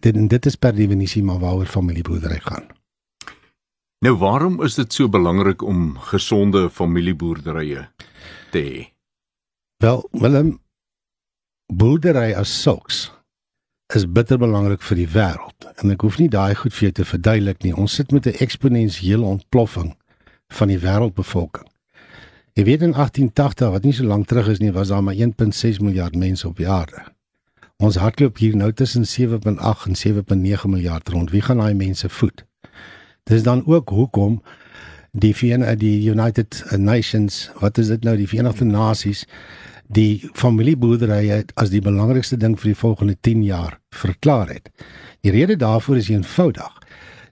Dit 0.00 0.16
en 0.16 0.28
dit 0.28 0.46
is 0.46 0.56
per 0.56 0.74
definisie 0.74 1.22
maar 1.22 1.40
waaroor 1.42 1.66
familieboerdery 1.66 2.40
gaan. 2.42 2.70
Nou 4.00 4.16
waarom 4.16 4.62
is 4.64 4.74
dit 4.74 4.92
so 4.92 5.08
belangrik 5.08 5.62
om 5.62 5.98
gesonde 5.98 6.70
familieboerderye 6.70 7.88
te 8.50 8.58
hê? 8.58 8.84
Wel, 9.84 10.08
Willem, 10.12 10.58
boerdery 11.72 12.32
as 12.34 12.62
sulks 12.62 13.10
is 13.94 14.06
bitter 14.06 14.38
belangrik 14.38 14.82
vir 14.86 15.02
die 15.02 15.08
wêreld 15.10 15.66
en 15.82 15.92
ek 15.92 16.04
hoef 16.06 16.18
nie 16.20 16.30
daai 16.32 16.54
goed 16.54 16.72
vir 16.76 16.88
jou 16.88 16.92
te 17.00 17.06
verduidelik 17.12 17.64
nie. 17.64 17.74
Ons 17.74 17.98
sit 17.98 18.12
met 18.12 18.26
'n 18.26 18.40
eksponensiële 18.44 19.26
ontploffing 19.26 19.96
van 20.50 20.68
die 20.68 20.78
wêreldbevolking. 20.82 21.66
Jy 22.58 22.64
weet 22.66 22.82
in 22.82 22.92
1880 22.92 23.70
wat 23.70 23.86
nie 23.86 23.94
so 23.94 24.04
lank 24.04 24.26
terug 24.26 24.50
is 24.50 24.58
nie, 24.58 24.72
was 24.74 24.90
daar 24.90 25.02
maar 25.02 25.14
1.6 25.14 25.78
miljard 25.80 26.16
mense 26.18 26.48
op 26.48 26.58
die 26.58 26.68
aarde. 26.68 27.04
Ons 27.80 27.96
hardloop 27.96 28.38
hier 28.42 28.56
nou 28.56 28.72
tussen 28.72 29.06
7.8 29.08 29.86
en 29.88 29.96
7.9 29.96 30.68
miljard 30.68 31.08
rond. 31.08 31.30
Wie 31.30 31.40
gaan 31.40 31.62
daai 31.62 31.74
mense 31.74 32.08
voed? 32.08 32.44
Dis 33.24 33.42
dan 33.42 33.62
ook 33.66 33.88
hoekom 33.88 34.42
die 35.12 35.32
VN 35.36 35.64
die 35.78 36.10
United 36.10 36.64
Nations, 36.76 37.50
wat 37.58 37.78
is 37.78 37.86
dit 37.86 38.04
nou 38.04 38.16
die 38.16 38.28
Verenigde 38.28 38.64
Nasies 38.64 39.24
die 39.90 40.30
familieboerdery 40.38 41.44
as 41.58 41.70
die 41.72 41.82
belangrikste 41.82 42.36
ding 42.38 42.54
vir 42.58 42.70
die 42.70 42.78
volgende 42.78 43.16
10 43.26 43.42
jaar 43.42 43.78
verklaar 43.90 44.48
het. 44.52 44.70
Die 45.24 45.32
rede 45.34 45.56
daarvoor 45.56 45.96
is 45.96 46.10
eenvoudig. 46.12 46.79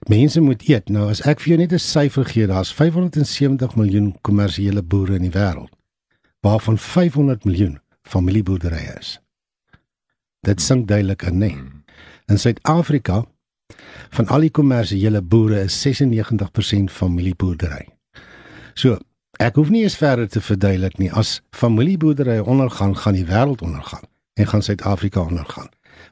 Mense 0.09 0.41
moet 0.41 0.63
eet. 0.65 0.89
Nou 0.89 1.07
as 1.11 1.21
ek 1.29 1.43
vir 1.43 1.53
jou 1.53 1.57
net 1.59 1.73
'n 1.73 1.79
syfer 1.79 2.25
gee, 2.25 2.47
daar's 2.47 2.73
570 2.73 3.75
miljoen 3.75 4.15
kommersiële 4.21 4.81
boere 4.81 5.15
in 5.15 5.29
die 5.29 5.37
wêreld, 5.37 5.69
waarvan 6.41 6.77
500 6.77 7.45
miljoen 7.45 7.79
familieboerderye 8.03 8.95
is. 8.99 9.19
Dit 10.41 10.61
sink 10.61 10.87
duidelik 10.87 11.21
in, 11.21 11.37
nee. 11.37 11.57
In 12.27 12.39
Suid-Afrika 12.39 13.25
van 14.09 14.27
al 14.27 14.39
die 14.39 14.51
kommersiële 14.51 15.21
boere 15.21 15.61
is 15.61 15.81
96% 15.87 16.91
familieboerdery. 16.91 17.87
So, 18.73 18.97
Ek 19.39 19.55
hoef 19.55 19.69
nie 19.71 19.85
eens 19.85 19.95
verder 19.95 20.27
te 20.27 20.41
verduidelik 20.43 20.97
nie 20.99 21.13
as 21.15 21.37
familieboerdery 21.55 22.41
ondergaan, 22.43 22.97
gaan 22.97 23.15
die 23.15 23.23
wêreld 23.25 23.61
ondergaan 23.63 24.03
en 24.35 24.47
gaan 24.47 24.61
Suid-Afrika 24.61 25.21
ondergaan. 25.21 25.69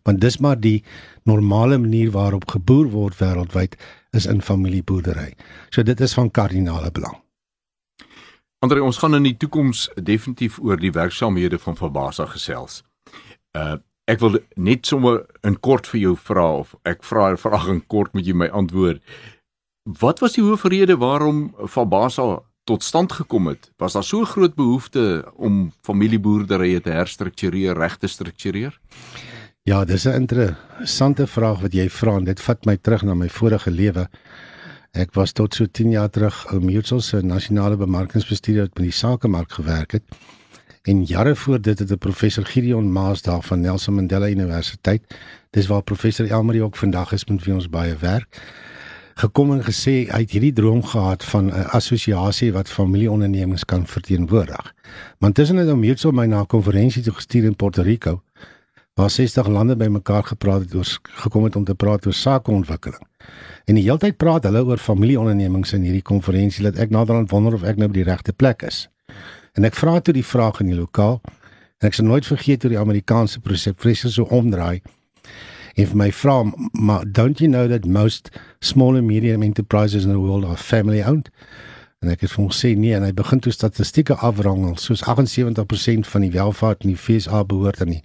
Want 0.07 0.21
dis 0.23 0.39
maar 0.39 0.59
die 0.59 0.83
normale 1.27 1.77
manier 1.77 2.11
waarop 2.15 2.47
geboer 2.47 2.87
word 2.93 3.19
wêreldwyd 3.19 3.75
is 4.15 4.25
in 4.25 4.41
familieboerdery. 4.41 5.33
So 5.69 5.83
dit 5.83 5.99
is 5.99 6.15
van 6.15 6.31
kardinale 6.31 6.91
belang. 6.91 7.19
Andre, 8.63 8.81
ons 8.83 8.97
gaan 8.97 9.19
in 9.19 9.27
die 9.27 9.35
toekoms 9.37 9.89
definitief 10.01 10.57
oor 10.63 10.79
die 10.81 10.93
werksaamhede 10.95 11.59
van 11.61 11.77
Fabasa 11.77 12.25
gesels. 12.31 12.81
Uh 13.57 13.77
ek 14.07 14.21
wil 14.23 14.37
net 14.55 14.87
sommer 14.87 15.17
in 15.43 15.57
kort 15.59 15.87
vir 15.91 15.99
jou 15.99 16.13
vra 16.15 16.45
of 16.61 16.69
ek 16.87 17.01
vra 17.03 17.25
'n 17.31 17.37
vraag 17.37 17.65
in 17.67 17.81
kort 17.91 18.13
met 18.15 18.25
jy 18.25 18.33
my 18.33 18.47
antwoord. 18.47 19.01
Wat 19.83 20.21
was 20.23 20.39
die 20.39 20.43
hoofrede 20.43 20.95
waarom 20.95 21.51
Fabasa 21.67 22.39
tot 22.63 22.83
stand 22.83 23.11
gekom 23.11 23.47
het? 23.47 23.69
Was 23.77 23.93
daar 23.93 24.03
so 24.03 24.23
groot 24.23 24.55
behoefte 24.55 25.27
om 25.35 25.73
familieboerderye 25.83 26.79
te 26.81 26.91
herstruktureer, 26.91 27.75
reg 27.75 27.97
te 27.97 28.07
struktureer? 28.07 28.79
Ja, 29.67 29.85
dis 29.85 30.05
'n 30.05 30.13
interessante 30.13 31.27
vraag 31.27 31.59
wat 31.59 31.73
jy 31.73 31.89
vra 31.89 32.15
en 32.15 32.23
dit 32.23 32.41
vat 32.41 32.65
my 32.65 32.77
terug 32.77 33.01
na 33.03 33.13
my 33.13 33.29
vorige 33.29 33.71
lewe. 33.71 34.07
Ek 34.91 35.13
was 35.13 35.31
tot 35.31 35.53
so 35.53 35.65
10 35.65 35.89
jaar 35.91 36.09
terug 36.09 36.45
'n 36.53 36.65
mutual 36.65 37.01
se 37.01 37.21
nasionale 37.21 37.75
bemarkingsbestuurder 37.77 38.63
wat 38.63 38.73
by 38.73 38.81
die 38.81 38.91
sakemark 38.91 39.51
gewerk 39.51 39.91
het. 39.91 40.03
En 40.83 41.03
jare 41.03 41.35
voor 41.35 41.61
dit 41.61 41.79
het 41.79 41.91
'n 41.91 41.97
professor 41.97 42.45
Gideon 42.45 42.91
Maas 42.91 43.21
daar 43.21 43.43
van 43.43 43.61
Nelson 43.61 43.95
Mandela 43.95 44.29
Universiteit, 44.29 45.03
dis 45.49 45.67
waar 45.67 45.83
professor 45.83 46.31
Elmarie 46.31 46.63
ook 46.63 46.75
vandag 46.75 47.11
is 47.11 47.25
met 47.25 47.43
wie 47.43 47.53
ons 47.53 47.69
baie 47.69 47.95
werk 47.95 48.41
gekom 49.15 49.51
en 49.51 49.63
gesê 49.63 50.07
hy 50.11 50.19
het 50.19 50.31
hierdie 50.31 50.53
droom 50.53 50.83
gehad 50.83 51.23
van 51.23 51.45
'n 51.45 51.65
assosiasie 51.65 52.53
wat 52.53 52.69
familieondernemings 52.69 53.65
kan 53.65 53.87
verteenwoordig. 53.87 54.73
Want 55.19 55.35
tussen 55.35 55.57
het 55.57 55.81
hier 55.81 55.97
so 55.97 56.11
my 56.11 56.25
na 56.25 56.39
'n 56.39 56.45
konferensie 56.45 57.03
toe 57.03 57.13
gestuur 57.13 57.43
in 57.43 57.55
Puerto 57.55 57.81
Rico 57.81 58.21
waar 58.97 59.11
60 59.13 59.47
lande 59.53 59.77
bymekaar 59.77 60.25
gepraat 60.25 60.65
het 60.65 60.75
oor 60.75 60.91
gekom 61.23 61.45
het 61.45 61.55
om 61.55 61.65
te 61.65 61.75
praat 61.75 62.05
oor 62.05 62.13
sakeontwikkeling. 62.17 63.03
En 63.69 63.77
die 63.77 63.83
hele 63.85 64.01
tyd 64.01 64.17
praat 64.17 64.47
hulle 64.49 64.63
oor 64.65 64.81
familieondernemings 64.81 65.73
in 65.77 65.85
hierdie 65.85 66.05
konferensie 66.05 66.65
dat 66.65 66.79
ek 66.81 66.93
naderhand 66.93 67.29
wonder 67.31 67.53
of 67.53 67.65
ek 67.67 67.77
nou 67.77 67.91
by 67.91 68.01
die 68.01 68.07
regte 68.09 68.33
plek 68.33 68.65
is. 68.65 68.87
En 69.53 69.67
ek 69.67 69.77
vra 69.77 69.99
toe 70.01 70.15
die 70.17 70.25
vraag 70.25 70.63
in 70.65 70.71
die 70.73 70.79
lokaal 70.79 71.19
en 71.77 71.91
ek 71.91 71.97
sal 71.97 72.09
nooit 72.09 72.25
vergeet 72.25 72.65
hoe 72.65 72.73
die 72.73 72.81
Amerikaanse 72.81 73.39
president 73.43 74.13
so 74.13 74.25
omdraai 74.33 74.81
en 75.77 75.85
vir 75.85 75.97
my 75.97 76.09
vra 76.11 76.41
maar 76.73 77.05
don't 77.05 77.41
you 77.41 77.49
know 77.49 77.67
that 77.69 77.85
most 77.85 78.31
small 78.59 78.97
and 78.97 79.07
medium 79.07 79.43
enterprises 79.43 80.05
in 80.05 80.11
the 80.11 80.19
world 80.19 80.45
are 80.45 80.57
family 80.57 81.03
owned 81.03 81.29
en 82.01 82.09
ek 82.13 82.25
het 82.25 82.33
hom 82.37 82.49
gesê 82.49 82.73
nee 82.77 82.95
en 82.97 83.05
hy 83.05 83.13
begin 83.13 83.41
toe 83.41 83.53
statistieke 83.53 84.17
afrangel 84.25 84.73
soos 84.81 85.03
78% 85.05 86.09
van 86.13 86.25
die 86.25 86.33
welvaart 86.33 86.85
in 86.85 86.95
die 86.95 87.01
FSA 87.01 87.43
behoort 87.45 87.81
aan 87.85 87.93
die 87.97 88.03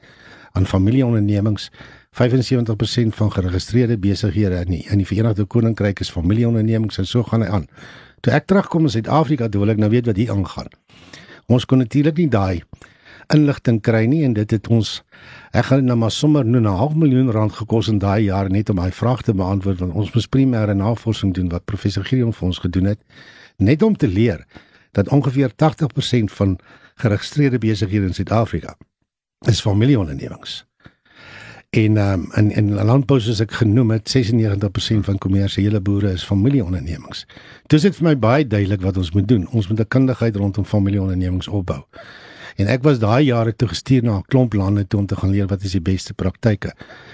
aan 0.53 0.67
familieondernemings 0.67 1.71
75% 2.13 3.17
van 3.17 3.33
geregistreerde 3.33 3.99
besighede 3.99 4.65
in 4.67 4.71
die, 4.75 4.85
in 4.91 5.01
die 5.01 5.07
Verenigde 5.07 5.45
Koninkryk 5.45 6.01
is 6.01 6.11
familieondernemings 6.13 6.99
en 6.99 7.07
so 7.07 7.23
gaan 7.23 7.43
hy 7.43 7.49
aan. 7.49 7.69
Toe 8.21 8.35
ek 8.37 8.47
terugkom 8.47 8.85
in 8.85 8.93
Suid-Afrika, 8.93 9.49
toe 9.49 9.63
wil 9.65 9.73
ek 9.73 9.81
nou 9.81 9.91
weet 9.91 10.07
wat 10.07 10.21
hier 10.21 10.31
aangaan. 10.35 10.69
Ons 11.49 11.65
kon 11.65 11.81
natuurlik 11.81 12.21
nie 12.21 12.29
daai 12.29 12.63
inligting 13.33 13.81
kry 13.81 14.05
nie 14.11 14.23
en 14.27 14.35
dit 14.37 14.51
het 14.51 14.69
ons 14.73 14.91
ek 15.57 15.69
gaan 15.71 15.87
nou 15.87 15.97
maar 15.97 16.13
sommer 16.13 16.45
nou 16.45 16.61
'n 16.61 16.67
half 16.67 16.95
miljoen 16.95 17.31
rand 17.31 17.53
gekos 17.53 17.89
in 17.89 17.99
daai 17.99 18.25
jaar 18.25 18.51
net 18.51 18.71
om 18.71 18.77
daai 18.77 18.91
vraag 18.91 19.23
te 19.23 19.35
beantwoord 19.35 19.79
want 19.79 19.95
ons 19.95 20.13
moes 20.15 20.29
primêre 20.29 20.75
navorsing 20.75 21.35
doen 21.35 21.49
wat 21.49 21.65
professor 21.65 22.05
Gideon 22.05 22.33
vir 22.33 22.47
ons 22.47 22.59
gedoen 22.59 22.85
het 22.85 23.01
net 23.57 23.83
om 23.83 23.97
te 23.97 24.09
leer 24.09 24.47
dat 24.93 25.09
ongeveer 25.09 25.51
80% 25.57 26.33
van 26.33 26.59
geregistreerde 26.97 27.59
besighede 27.59 28.07
in 28.07 28.15
Suid-Afrika 28.15 28.77
is 29.49 29.61
familieondernemings. 29.61 30.63
En 31.73 31.97
um, 31.97 32.29
in 32.35 32.51
in 32.51 32.75
landbou 32.85 33.21
soos 33.21 33.41
ek 33.41 33.55
genoem 33.63 33.95
het, 33.95 34.11
96% 34.17 35.07
van 35.09 35.19
kommersiële 35.19 35.81
boere 35.81 36.11
is 36.13 36.25
familieondernemings. 36.25 37.25
Dit 37.73 37.97
vir 37.97 38.05
my 38.11 38.13
baie 38.19 38.47
duidelik 38.47 38.83
wat 38.85 38.97
ons 39.01 39.13
moet 39.17 39.29
doen. 39.29 39.47
Ons 39.57 39.69
moet 39.69 39.81
'n 39.81 39.89
kundigheid 39.89 40.37
rondom 40.37 40.65
familieondernemings 40.65 41.49
opbou. 41.49 41.81
En 42.57 42.67
ek 42.67 42.83
was 42.83 42.99
daai 42.99 43.25
jare 43.25 43.57
toe 43.57 43.69
gestuur 43.69 44.03
na 44.03 44.19
'n 44.19 44.25
klomp 44.29 44.53
lande 44.53 44.87
toe 44.87 45.01
om 45.01 45.07
te 45.07 45.17
gaan 45.17 45.31
leer 45.31 45.47
wat 45.47 45.63
is 45.63 45.73
die 45.73 45.81
beste 45.81 46.15
praktyke. 46.15 46.73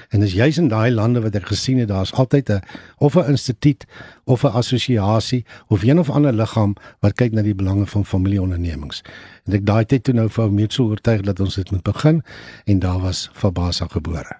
En 0.08 0.20
dis 0.20 0.32
juis 0.32 0.58
in 0.58 0.68
daai 0.68 0.90
lande 0.90 1.20
wat 1.20 1.34
ek 1.34 1.46
gesien 1.46 1.78
het, 1.78 1.88
daar's 1.88 2.12
altyd 2.12 2.50
'n 2.50 2.60
of 2.98 3.16
'n 3.16 3.30
instituut 3.30 3.84
of 4.24 4.44
'n 4.44 4.52
assosiasie 4.52 5.44
of 5.68 5.82
een 5.82 5.98
of 5.98 6.10
ander 6.10 6.32
liggaam 6.32 6.74
wat 7.00 7.14
kyk 7.14 7.32
na 7.32 7.42
die 7.42 7.54
belange 7.54 7.86
van 7.86 8.04
familieondernemings. 8.04 9.02
En 9.46 9.52
ek 9.52 9.66
daai 9.66 9.84
tyd 9.84 10.04
toe 10.04 10.14
nou 10.14 10.28
vir 10.28 10.66
so 10.68 10.84
oortuig 10.84 11.22
dat 11.22 11.40
ons 11.40 11.54
dit 11.54 11.70
moet 11.70 11.82
begin 11.82 12.22
en 12.64 12.78
daar 12.78 13.00
was 13.00 13.30
Fabasa 13.32 13.86
gebore. 13.86 14.36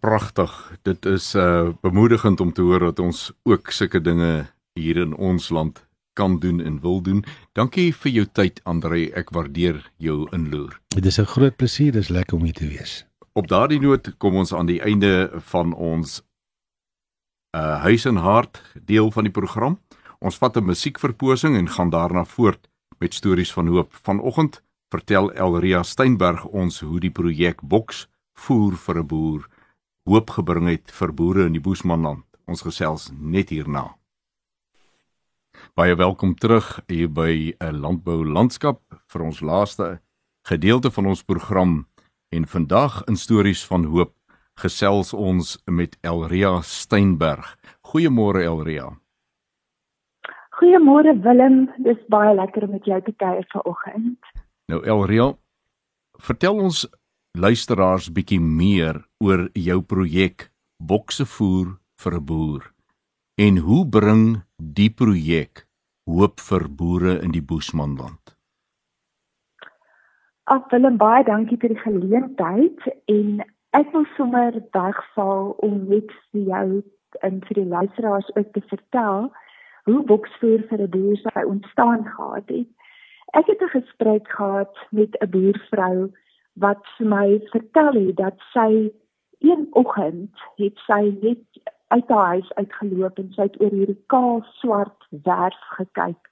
Pragtig. 0.00 0.78
Dit 0.82 1.06
is 1.06 1.34
uh 1.34 1.68
bemoedigend 1.80 2.40
om 2.40 2.52
te 2.52 2.62
hoor 2.62 2.78
dat 2.78 2.98
ons 2.98 3.32
ook 3.42 3.70
sulke 3.70 4.00
dinge 4.00 4.46
hier 4.74 4.96
in 4.96 5.14
ons 5.14 5.48
land 5.48 5.89
kan 6.20 6.38
doen 6.38 6.60
en 6.60 6.80
wil 6.84 7.00
doen. 7.02 7.24
Dankie 7.56 7.90
vir 7.96 8.12
jou 8.12 8.26
tyd 8.38 8.60
Andre, 8.68 9.06
ek 9.16 9.32
waardeer 9.36 9.80
jou 9.96 10.26
inloer. 10.36 10.76
Dit 10.92 11.06
is 11.06 11.18
'n 11.18 11.24
groot 11.34 11.56
plesier, 11.56 11.92
dis 11.92 12.08
lekker 12.08 12.36
om 12.36 12.44
hier 12.44 12.54
te 12.54 12.68
wees. 12.68 13.06
Op 13.32 13.48
daardie 13.48 13.80
noot 13.80 14.18
kom 14.18 14.36
ons 14.36 14.52
aan 14.52 14.66
die 14.66 14.80
einde 14.82 15.30
van 15.52 15.72
ons 15.72 16.22
uh 17.56 17.78
huis 17.82 18.04
en 18.04 18.16
hart 18.16 18.62
deel 18.84 19.10
van 19.10 19.24
die 19.24 19.32
program. 19.32 19.78
Ons 20.20 20.36
vat 20.38 20.56
'n 20.56 20.64
musiekverposing 20.64 21.56
en 21.56 21.68
gaan 21.68 21.90
daarna 21.90 22.24
voort 22.24 22.68
met 22.98 23.14
stories 23.14 23.52
van 23.52 23.66
hoop. 23.66 23.94
Vanoggend 24.02 24.62
vertel 24.90 25.32
Elria 25.32 25.82
Steinberg 25.82 26.44
ons 26.44 26.80
hoe 26.80 27.00
die 27.00 27.10
projek 27.10 27.62
Boks 27.62 28.08
voer 28.34 28.76
vir 28.76 28.98
'n 28.98 29.06
boer 29.06 29.48
hoop 30.04 30.30
gebring 30.30 30.68
het 30.68 30.90
vir 30.90 31.14
boere 31.14 31.46
in 31.46 31.52
die 31.52 31.60
Boesmanland. 31.60 32.24
Ons 32.46 32.62
gesels 32.62 33.10
net 33.14 33.50
hierna. 33.50 33.99
Baie 35.80 35.94
welkom 35.96 36.34
terug 36.36 36.82
hier 36.92 37.08
by 37.08 37.56
'n 37.56 37.80
landbou 37.80 38.20
landskap 38.24 38.80
vir 39.08 39.22
ons 39.22 39.40
laaste 39.40 40.00
gedeelte 40.44 40.90
van 40.90 41.06
ons 41.06 41.22
program 41.24 41.86
en 42.36 42.44
vandag 42.46 43.04
in 43.08 43.16
stories 43.16 43.64
van 43.66 43.84
hoop 43.84 44.12
gesels 44.60 45.14
ons 45.14 45.62
met 45.64 45.96
Elria 46.02 46.60
Steinberg. 46.60 47.56
Goeiemôre 47.80 48.42
Elria. 48.44 49.00
Goeiemôre 50.60 51.16
Willem, 51.22 51.72
dis 51.78 52.04
baie 52.08 52.34
lekker 52.34 52.64
om 52.64 52.70
met 52.70 52.84
jou 52.84 53.00
te 53.02 53.12
kuier 53.12 53.46
vanoggend. 53.48 54.18
Nou 54.68 54.84
Elria, 54.84 55.32
vertel 56.18 56.60
ons 56.60 56.88
luisteraars 57.32 58.12
bietjie 58.12 58.40
meer 58.40 59.06
oor 59.24 59.48
jou 59.54 59.80
projek 59.80 60.50
Bokse 60.76 61.24
voer 61.24 61.78
vir 61.96 62.14
'n 62.14 62.24
boer. 62.24 62.72
En 63.38 63.56
hoe 63.56 63.88
bring 63.88 64.42
die 64.58 64.90
projek 64.90 65.69
hoop 66.10 66.40
vir 66.40 66.66
boere 66.68 67.18
in 67.24 67.32
die 67.36 67.42
Boesmanland? 67.42 68.34
Ag 70.50 70.66
Willem, 70.72 70.96
baie 70.98 71.24
dankie 71.24 71.58
vir 71.62 71.74
die 71.74 71.82
geleentheid 71.84 72.86
en 73.12 73.42
ek 73.78 73.92
wil 73.94 74.06
sommer 74.16 74.56
wegval 74.74 75.52
om 75.66 75.76
net 75.92 76.10
vir 76.32 76.48
jou 76.54 76.80
en 77.26 77.38
vir 77.46 77.60
die 77.60 77.68
luisteraars 77.74 78.30
ook 78.34 78.50
te 78.56 78.62
vertel 78.72 79.30
hoe 79.88 80.00
boksvoer 80.10 80.64
vir 80.70 80.82
'n 80.86 80.90
boer 80.96 81.16
sy 81.22 81.44
ontstaan 81.52 82.04
gehad 82.06 82.48
het. 82.56 82.70
Ek 83.38 83.46
het 83.46 83.62
'n 83.62 83.74
gesprek 83.78 84.28
gehad 84.28 84.74
met 84.90 85.14
'n 85.20 85.30
boervrou 85.30 86.10
wat 86.54 86.82
vir 86.96 87.06
my 87.06 87.40
vertel 87.52 87.92
het 87.92 88.16
dat 88.16 88.36
sy 88.52 88.90
een 89.38 89.66
oggend 89.70 90.34
het 90.56 90.76
sy 90.86 91.02
net 91.22 91.44
uit 91.90 92.08
haar 92.08 92.26
huis 92.26 92.50
uitgeloop 92.54 93.18
en 93.18 93.30
sy 93.34 93.48
het 93.48 93.56
oor 93.60 93.72
hierdie 93.74 93.98
kaal 94.12 94.44
swart 94.60 95.06
werf 95.26 95.62
gekyk. 95.76 96.30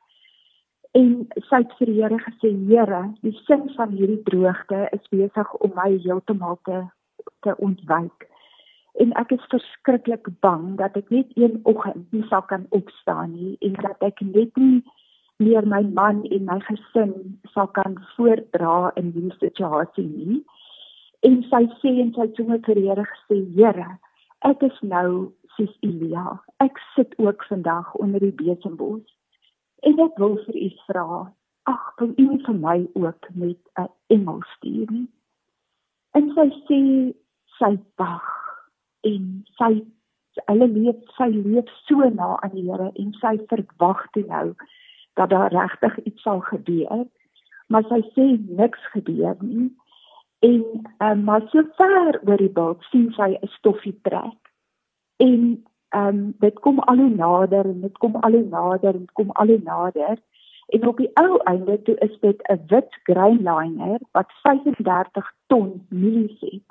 En 0.98 1.10
sy 1.48 1.60
het 1.62 1.72
vir 1.78 1.90
die 1.90 1.96
Here 1.98 2.18
gesê: 2.22 2.50
"Here, 2.68 3.02
die 3.26 3.34
sin 3.46 3.66
van 3.76 3.90
hierdie 3.90 4.22
droogte 4.30 4.88
is 4.96 5.10
besig 5.10 5.54
om 5.54 5.74
my 5.74 5.90
heeltemal 6.04 6.58
te 6.64 6.84
te 7.42 7.56
ontwyk. 7.56 8.28
En 9.02 9.12
ek 9.20 9.32
is 9.32 9.50
verskriklik 9.50 10.28
bang 10.40 10.76
dat 10.78 10.96
ek 10.96 11.10
net 11.10 11.34
een 11.36 11.60
oggend 11.62 12.12
nie 12.12 12.24
sal 12.30 12.42
kan 12.42 12.66
opstaan 12.70 13.32
nie 13.32 13.56
en 13.60 13.72
dat 13.82 14.02
ek 14.02 14.20
net 14.20 14.56
nie 14.56 14.82
meer 15.38 15.66
my 15.66 15.82
man 15.82 16.24
en 16.24 16.44
my 16.44 16.58
gesin 16.70 17.38
sal 17.54 17.66
kan 17.66 17.98
voordra 18.16 18.90
in 18.94 19.10
hierdie 19.12 19.38
situasie 19.38 20.06
nie." 20.06 20.44
En 21.26 21.42
sy 21.50 21.64
sê 21.82 21.98
en 22.00 22.14
sy 22.14 22.20
het 22.20 22.36
sommer 22.36 22.62
vir 22.66 22.74
die 22.74 22.88
Here 22.88 23.04
gesê: 23.04 23.42
"Here, 23.58 23.98
ek 24.46 24.62
is 24.62 24.82
nou 24.82 25.32
soos 25.58 25.74
Elia. 25.82 26.38
Ek 26.62 26.78
sit 26.94 27.18
ook 27.18 27.44
vandag 27.50 27.94
onder 27.94 28.22
die 28.22 28.34
besembos. 28.38 29.02
En 29.82 29.98
ek 30.02 30.18
wil 30.22 30.38
vir 30.46 30.56
u 30.56 30.70
vra, 30.86 31.06
ag, 31.70 31.84
wil 31.98 32.14
u 32.16 32.26
vir 32.46 32.58
my 32.62 32.78
ook 32.94 33.28
met 33.34 33.60
'n 33.78 33.90
engel 34.14 34.42
stuur 34.54 34.90
nie? 34.90 35.08
En 36.16 36.30
sy 36.34 36.48
sê 36.66 36.80
sy 37.58 37.72
wag 37.96 38.28
en 39.00 39.44
sy 39.58 39.84
hulle 40.46 40.68
leef 40.68 40.96
sy 41.16 41.28
leef 41.34 41.68
so 41.86 42.08
na 42.08 42.38
aan 42.42 42.54
die 42.54 42.70
Here 42.70 42.90
en 42.94 43.12
sy 43.20 43.38
verwag 43.50 44.06
toe 44.12 44.24
nou 44.26 44.54
dat 45.14 45.30
daar 45.30 45.52
regtig 45.52 45.98
iets 46.04 46.22
sal 46.22 46.40
gebeur. 46.40 47.06
Maar 47.68 47.84
sy 47.84 48.00
sê 48.14 48.26
niks 48.48 48.90
gebeur 48.94 49.36
nie. 49.40 49.70
En 50.38 50.62
um, 50.98 51.24
maar 51.24 51.42
so 51.50 51.62
ver 51.76 52.20
oor 52.26 52.36
die 52.36 52.52
bult 52.60 52.82
sien 52.90 53.10
sy 53.12 53.34
'n 53.34 53.48
stoffie 53.58 53.98
trek 54.02 54.47
en 55.18 55.64
ehm 55.88 56.16
um, 56.16 56.34
dit 56.38 56.58
kom 56.64 56.78
al 56.78 56.96
hoe 56.96 57.14
nader 57.14 57.64
en 57.64 57.80
dit 57.80 57.98
kom 57.98 58.16
al 58.16 58.32
hoe 58.32 58.48
nader 58.50 58.94
en 58.94 59.06
kom 59.12 59.30
al 59.30 59.46
hoe 59.46 59.60
nader. 59.64 60.18
En 60.68 60.86
op 60.86 60.96
die 60.96 61.10
ou 61.14 61.38
einde 61.44 61.82
toe 61.82 61.94
is 62.06 62.18
dit 62.20 62.42
'n 62.52 62.60
wit 62.66 62.98
grainliner 63.02 64.00
wat 64.12 64.32
35 64.42 65.32
ton 65.46 65.86
mielies 65.88 66.40
het. 66.40 66.68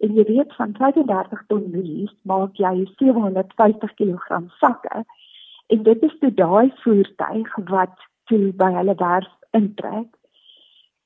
En 0.00 0.14
jy 0.14 0.24
weet 0.24 0.54
van 0.54 0.74
35 0.76 1.44
ton 1.46 1.64
mielies 1.70 2.14
maak 2.22 2.56
jy 2.56 2.86
750 2.96 3.94
kg 3.94 4.40
sakke. 4.48 5.04
En 5.66 5.82
dit 5.82 6.02
is 6.02 6.18
toe 6.18 6.34
daai 6.34 6.72
voertuig 6.74 7.56
wat 7.56 7.96
toe 8.24 8.52
by 8.52 8.72
hulle 8.72 8.94
werf 8.94 9.32
intrek 9.50 10.21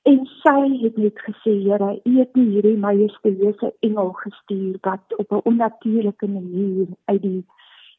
En 0.06 0.20
sy 0.42 0.60
het 0.84 0.96
net 0.96 1.18
gesê, 1.18 1.52
Here, 1.64 2.00
U 2.04 2.10
het 2.18 2.34
nie 2.38 2.46
hierdie 2.52 2.76
majestueuse 2.78 3.72
engel 3.86 4.12
gestuur 4.20 4.76
wat 4.86 5.16
op 5.16 5.32
'n 5.32 5.46
onnatuurlike 5.50 6.28
manier 6.28 6.86
uit 7.04 7.22
die 7.22 7.44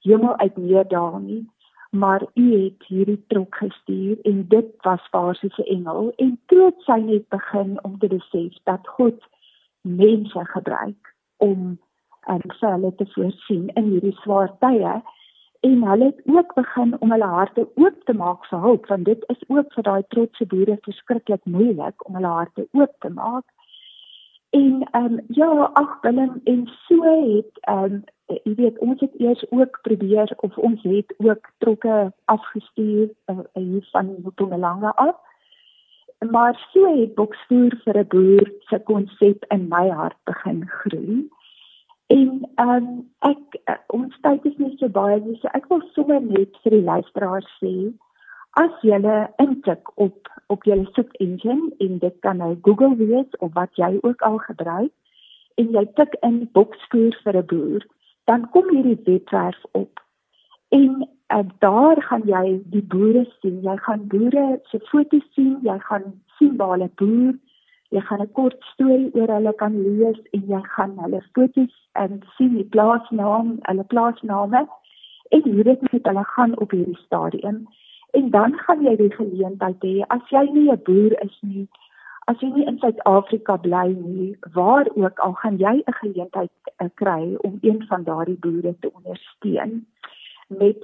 hemel 0.02 0.38
uit 0.38 0.58
neerdaal 0.58 1.18
nie, 1.20 1.44
maar 1.92 2.24
U 2.34 2.46
het 2.64 2.88
hierdie 2.88 3.24
trok 3.28 3.56
gestuur 3.56 4.18
en 4.22 4.46
dit 4.48 4.70
was 4.88 5.10
basies 5.12 5.58
'n 5.58 5.70
engel. 5.76 6.14
En 6.16 6.40
toe 6.46 6.64
het 6.66 6.80
sy 6.88 7.00
net 7.00 7.30
begin 7.30 7.84
om 7.84 8.00
te 8.00 8.08
besef 8.08 8.54
dat 8.64 8.88
God 8.88 9.28
mense 9.82 10.46
gebruik 10.46 11.16
om 11.38 11.80
en 12.28 12.42
sy 12.60 12.68
hulle 12.68 12.96
te 12.96 13.06
voorsien 13.06 13.68
in 13.68 13.84
hierdie 13.84 14.18
swaar 14.24 14.52
tye 14.60 15.02
en 15.68 15.84
hulle 15.84 16.06
het 16.06 16.22
ook 16.26 16.54
begin 16.54 16.96
om 17.00 17.12
hulle 17.12 17.26
harte 17.26 17.68
oop 17.76 18.04
te 18.04 18.14
maak 18.14 18.46
vir 18.50 18.60
hulp 18.66 18.86
want 18.92 19.06
dit 19.06 19.24
is 19.34 19.42
ook 19.48 19.74
vir 19.76 19.84
daai 19.88 20.04
trotse 20.14 20.46
boere 20.54 20.78
verskriklik 20.88 21.44
moeilik 21.56 22.06
om 22.08 22.20
hulle 22.20 22.34
harte 22.40 22.68
oop 22.72 22.94
te 23.06 23.10
maak. 23.20 23.46
En 24.60 24.88
ehm 24.92 25.06
um, 25.06 25.20
ja, 25.40 25.50
ag 25.82 25.98
Willem 26.02 26.42
en 26.44 26.62
so 26.88 27.04
het 27.04 27.60
ehm 27.62 27.84
um, 27.84 28.04
jy 28.46 28.54
weet 28.56 28.80
ons 28.88 29.00
het 29.00 29.20
eers 29.20 29.44
ook 29.50 29.80
probeer 29.82 30.34
of 30.38 30.58
ons 30.58 30.84
het 30.84 31.14
ook 31.18 31.52
trokke 31.58 32.14
afgestuur 32.26 33.10
uh, 33.32 33.40
hier 33.54 33.88
van 33.92 34.16
Mpumalanga 34.26 34.90
af. 34.96 35.16
Maar 36.32 36.68
so 36.72 37.00
het 37.00 37.16
boksvoer 37.16 37.82
vir 37.84 37.98
'n 38.04 38.08
boer 38.08 38.52
se 38.60 38.80
konsep 38.80 39.46
in 39.48 39.68
my 39.68 39.90
hart 39.90 40.18
begin 40.24 40.68
groei 40.68 41.28
En 42.08 42.50
ehm 42.56 42.70
um, 42.70 42.92
ek 43.28 43.58
uh, 43.68 43.76
ons 43.88 44.20
tyd 44.22 44.46
is 44.46 44.58
nie 44.58 44.76
so 44.80 44.88
baie 44.88 45.20
nie, 45.24 45.36
so 45.42 45.50
ek 45.58 45.66
wil 45.72 45.82
sommer 45.96 46.22
net 46.24 46.56
vir 46.64 46.78
die 46.78 46.86
luisteraars 46.90 47.50
sê 47.60 47.74
as 48.62 48.78
jy 48.82 49.00
intik 49.44 49.92
op 50.06 50.32
op 50.48 50.64
jou 50.64 50.78
soek 50.96 51.12
engine 51.26 51.68
en 51.84 51.98
dit 52.00 52.16
kan 52.26 52.38
nou 52.38 52.56
Google 52.62 52.96
wees 52.96 53.38
of 53.40 53.52
wat 53.54 53.76
jy 53.76 54.00
ook 54.02 54.22
al 54.22 54.38
gebruik 54.46 54.94
en 55.62 55.74
jy 55.76 55.84
tik 56.00 56.16
in 56.24 56.40
boksvoer 56.54 57.18
vir 57.24 57.38
'n 57.42 57.48
boer, 57.52 57.86
dan 58.26 58.50
kom 58.56 58.70
hierdie 58.70 59.02
webwerf 59.06 59.62
op. 59.72 60.00
En 60.70 61.04
uh, 61.04 61.44
daar 61.60 62.02
gaan 62.02 62.24
jy 62.26 62.62
die 62.72 62.86
boere 62.94 63.26
sien. 63.42 63.62
Jy 63.62 63.78
gaan 63.78 64.08
boere 64.08 64.62
se 64.72 64.80
foto's 64.80 65.28
sien, 65.34 65.60
jy 65.62 65.78
gaan 65.90 66.08
sien 66.38 66.58
waar 66.58 66.78
hulle 66.78 66.90
boer 66.96 67.36
jy 67.96 68.02
gaan 68.08 68.22
'n 68.22 68.32
kort 68.40 68.64
storie 68.74 69.12
oor 69.16 69.32
hulle 69.34 69.54
kan 69.62 69.74
lees 69.84 70.20
en 70.36 70.44
jy 70.54 70.62
gaan 70.76 70.94
hulle 71.04 71.22
foto's 71.34 71.76
en 72.04 72.22
sien 72.36 72.54
die 72.56 72.70
plaasnaam, 72.76 73.58
hulle 73.70 73.86
plaasname 73.94 74.68
en 75.36 75.44
hoe 75.44 75.64
dit 75.64 75.82
met 75.92 76.06
hulle 76.10 76.24
gaan 76.24 76.58
op 76.60 76.72
hierdie 76.72 77.02
stadium. 77.06 77.68
En 78.12 78.30
dan 78.30 78.54
gaan 78.66 78.84
jy 78.84 78.96
die 78.96 79.14
geleentheid 79.16 79.84
hê 79.84 79.96
as 80.08 80.30
jy 80.36 80.44
nie 80.52 80.72
'n 80.72 80.84
boer 80.84 81.14
is 81.24 81.38
nie, 81.42 81.68
as 82.28 82.40
jy 82.42 82.50
nie 82.54 82.68
in 82.68 82.80
Suid-Afrika 82.80 83.58
bly 83.58 83.88
nie, 83.96 84.38
waar 84.54 84.88
ook 84.96 85.20
al 85.20 85.34
gaan 85.34 85.58
jy 85.58 85.76
'n 85.86 86.00
geleentheid 86.02 86.52
uh, 86.82 86.90
kry 86.96 87.36
om 87.48 87.58
een 87.62 87.84
van 87.88 88.04
daardie 88.04 88.40
boere 88.40 88.76
te 88.80 88.92
ondersteun 88.94 89.86
met 90.48 90.80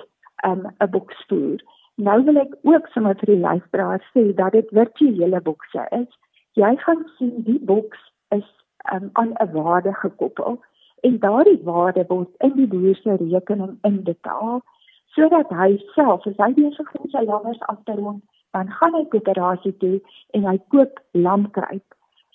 um, 0.46 0.62
'n 0.62 0.76
um, 0.84 0.90
boksvoer. 0.90 1.60
Nou 1.96 2.24
wil 2.24 2.38
ek 2.38 2.56
ook 2.62 2.88
sommer 2.88 3.16
vir 3.16 3.36
die 3.36 3.44
luisteraars 3.44 4.06
sê 4.14 4.34
dat 4.34 4.52
dit 4.52 4.70
virtuele 4.70 5.42
bokse 5.42 5.88
is 5.92 6.12
jy 6.60 6.76
gaan 6.86 7.06
sien 7.18 7.34
die 7.48 7.60
boks 7.72 8.04
is 8.36 8.50
um, 8.94 9.10
aan 9.14 9.34
'n 9.40 9.52
waarde 9.54 9.94
gekoppel 9.94 10.60
en 11.02 11.20
daardie 11.20 11.60
waarde 11.64 12.06
word 12.08 12.30
in 12.38 12.54
die 12.60 12.68
boer 12.68 12.96
se 12.96 13.16
rekening 13.16 13.78
inbetaal 13.82 14.62
sodat 15.16 15.50
hy 15.50 15.72
self 15.96 16.28
as 16.28 16.38
hy 16.46 16.54
besig 16.54 16.94
is 16.94 17.02
om 17.02 17.10
sy 17.10 17.26
lammers 17.26 17.66
af 17.74 17.84
te 17.84 17.96
rond 17.96 18.24
dan 18.52 18.72
gaan 18.72 18.94
hy 18.94 19.06
koöperasie 19.06 19.78
toe 19.78 19.98
en 20.32 20.48
hy 20.52 20.58
koop 20.68 21.00
lamkruip 21.12 21.94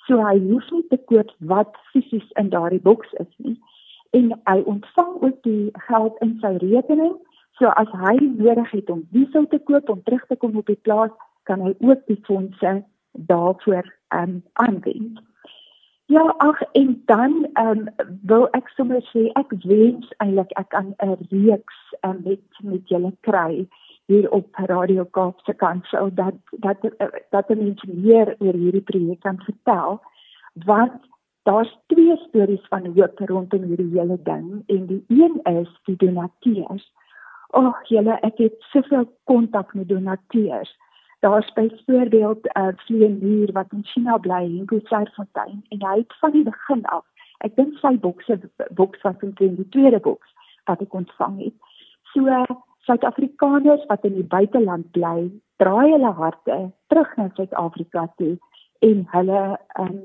so 0.09 0.25
hy 0.25 0.39
hoef 0.49 0.69
nie 0.73 0.85
te 0.91 0.99
koop 1.11 1.33
wat 1.53 1.77
fisies 1.93 2.29
in 2.41 2.49
daardie 2.55 2.83
boks 2.83 3.13
is 3.23 3.33
nie. 3.45 3.57
En 4.17 4.33
hy 4.49 4.59
ontvang 4.73 5.11
ook 5.21 5.41
die 5.45 5.71
geld 5.89 6.21
in 6.25 6.39
sy 6.43 6.55
rekening. 6.65 7.17
So 7.61 7.69
as 7.83 7.91
hy 8.03 8.15
nodig 8.25 8.71
het 8.73 8.91
om 8.91 9.05
diesel 9.13 9.47
te 9.53 9.61
koop 9.71 9.91
om 9.93 10.01
terug 10.07 10.25
te 10.31 10.39
kom 10.41 10.57
op 10.57 10.71
die 10.71 10.81
plaas 10.89 11.13
kan 11.51 11.61
hy 11.65 11.75
ook 11.85 12.07
die 12.09 12.21
fondse 12.29 12.79
daarvoor 13.13 13.97
um 14.09 14.43
aanwend. 14.53 15.21
Ja, 16.07 16.35
ag 16.37 16.61
en 16.73 17.03
dan 17.07 17.49
um 17.61 17.89
wil 18.23 18.49
ek 18.57 18.69
sommer 18.69 19.03
sê 19.13 19.27
ek 19.37 19.53
wens 19.65 20.09
eintlik 20.25 20.53
ek 20.57 20.69
kan 20.69 20.95
'n 21.05 21.19
reeks 21.31 21.79
um, 22.01 22.21
met 22.25 22.41
met 22.63 22.89
julle 22.89 23.13
kry 23.21 23.69
hier 24.07 24.31
op 24.31 24.57
Radio 24.57 25.05
Kaap 25.05 25.41
se 25.45 25.53
kant 25.53 25.85
sou 25.87 26.09
dat 26.15 26.35
dat 26.65 26.81
dat 27.31 27.49
mense 27.49 27.89
meer 27.93 28.37
oor 28.39 28.57
hierdie 28.57 28.87
projek 28.91 29.21
kan 29.21 29.43
vertel 29.45 30.01
want 30.65 31.05
daar's 31.43 31.77
twee 31.87 32.17
stories 32.17 32.65
van 32.69 32.87
hoop 32.97 33.19
rondom 33.19 33.63
hierdie 33.63 33.93
hele 33.99 34.19
ding 34.23 34.65
en 34.67 34.87
die 34.87 35.05
een 35.09 35.41
is 35.45 35.69
die 35.85 35.97
donateurs. 35.97 36.93
Ag 37.51 37.65
oh, 37.65 37.77
julle 37.89 38.17
ek 38.21 38.39
het 38.39 38.57
soveel 38.73 39.05
kontak 39.25 39.75
met 39.75 39.89
donateurs 39.89 40.73
daar's 41.21 41.53
byvoorbeeld 41.53 42.43
'n 42.45 42.61
uh, 42.61 42.73
vleienier 42.77 43.53
wat 43.53 43.73
in 43.73 43.85
China 43.85 44.17
bly 44.17 44.45
in 44.45 44.69
Gutsaifontein 44.69 45.65
en 45.69 45.87
hy 45.87 45.97
het 45.97 46.15
van 46.21 46.31
die 46.31 46.43
begin 46.43 46.85
af 46.85 47.05
ek 47.47 47.57
dink 47.57 47.77
sy 47.79 47.95
bokse 48.03 48.39
boks 48.71 49.03
was 49.03 49.21
in 49.23 49.35
die 49.39 49.69
tweede 49.75 50.01
boks 50.01 50.31
wat 50.67 50.81
ek 50.85 50.95
ontvang 50.95 51.39
het. 51.45 51.55
So 52.13 52.45
Suid-Afrikaners 52.89 53.85
wat 53.89 54.05
in 54.09 54.17
die 54.17 54.27
buiteland 54.27 54.91
bly 54.97 55.29
draai 55.63 55.93
hulle 55.93 56.13
harte 56.21 56.59
terug 56.93 57.17
na 57.17 57.29
Suid-Afrika 57.37 58.07
toe 58.17 58.37
en 58.87 59.05
hulle 59.13 59.43
um, 59.81 60.01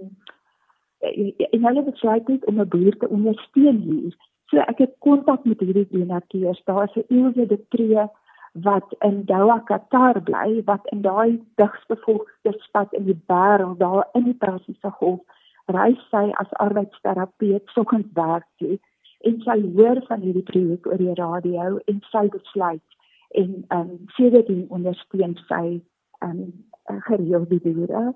en 1.04 1.66
hulle 1.68 1.84
besluit 1.90 2.28
net 2.28 2.46
om 2.52 2.60
'n 2.62 2.70
boer 2.76 2.98
te 2.98 3.10
ondersteun 3.10 3.80
hier. 3.88 4.14
So 4.52 4.60
ek 4.60 4.78
het 4.78 4.94
kontak 5.00 5.46
met 5.46 5.60
hierdie 5.60 5.88
donateurs. 5.90 6.62
Daar's 6.66 6.96
'n 6.96 7.06
eeue 7.10 7.48
de 7.48 7.60
tree 7.70 8.08
wat 8.54 8.96
in 9.00 9.26
Doha 9.26 9.60
Qatar 9.66 10.22
bly 10.22 10.62
wat 10.66 10.86
in 10.92 11.02
daai 11.02 11.42
digsbevolkte 11.56 12.54
stad 12.68 12.94
in 12.94 13.06
die 13.06 13.20
wêreld 13.28 13.80
daar 13.80 14.08
in 14.14 14.24
die 14.24 14.38
Persiese 14.46 14.92
Golf 15.00 15.22
reis 15.66 16.02
sy 16.12 16.30
as 16.42 16.54
arbeidsterapeut 16.62 17.70
soggens 17.74 18.10
werk 18.14 18.46
toe 18.62 18.78
en 19.24 19.40
sy 19.42 19.58
hoor 19.78 20.04
van 20.08 20.22
hierdie 20.22 20.46
projek 20.52 20.86
oor 20.88 21.02
die 21.02 21.16
radio 21.18 21.80
en 21.88 22.04
sy 22.12 22.28
besluit 22.36 23.00
en 23.34 23.66
ehm 23.68 23.90
um, 23.90 23.98
sekerlik 24.18 24.72
ondersteun 24.78 25.34
sy 25.48 25.82
ehm 26.22 26.44
um, 26.44 27.02
gereelde 27.08 27.60
boere. 27.64 28.14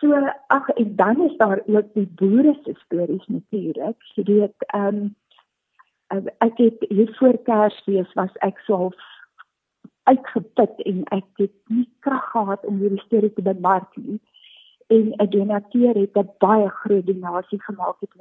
So 0.00 0.16
ag 0.46 0.68
en 0.68 0.96
dan 0.96 1.22
is 1.28 1.36
daar 1.36 1.62
ook 1.66 1.94
die 1.94 2.08
boere 2.22 2.56
se 2.64 2.74
stories 2.84 3.26
natuurlik. 3.26 3.96
Jy 4.14 4.24
weet 4.24 4.66
ehm 4.66 5.10
um, 6.08 6.28
ek 6.38 6.58
het 6.58 6.84
hier 6.88 7.14
voor 7.18 7.38
Kersfees 7.46 8.12
was 8.18 8.34
ek 8.40 8.58
so 8.66 8.76
half 8.76 9.08
uitgeput 10.12 10.82
en 10.90 11.04
ek 11.16 11.28
het 11.42 11.54
nie 11.66 11.88
krag 12.06 12.26
gehad 12.34 12.66
om 12.66 12.82
hierdie 12.82 13.02
storie 13.06 13.32
te 13.36 13.42
bemark 13.46 13.96
nie. 13.96 14.18
En 14.96 15.12
'n 15.16 15.30
donateur 15.30 15.94
het 15.94 16.16
'n 16.18 16.30
baie 16.38 16.68
groot 16.68 17.06
donasie 17.06 17.62
gemaak, 17.62 17.96
het 18.00 18.14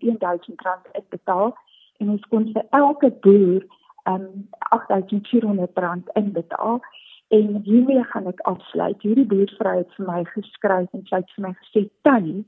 101000 0.00 0.60
rand 0.60 0.86
uitbetaal 0.92 1.56
en 1.98 2.10
ons 2.10 2.24
kon 2.28 2.52
vir 2.52 2.64
elke 2.70 3.10
boer 3.10 3.62
um 4.04 4.48
8400 4.58 5.78
rand 5.78 6.08
inbetaal. 6.12 6.80
En 7.28 7.60
hiermee 7.62 8.04
gaan 8.04 8.26
ek 8.26 8.40
afsluit. 8.40 9.02
Hierdie 9.02 9.26
boervrou 9.26 9.76
het 9.76 9.94
vir 9.94 10.06
my 10.06 10.24
geskryf 10.24 10.92
en 10.92 11.06
sy 11.06 11.16
het 11.16 11.32
vir 11.34 11.48
my 11.48 11.54
gesê: 11.62 11.88
"Tannie, 12.02 12.44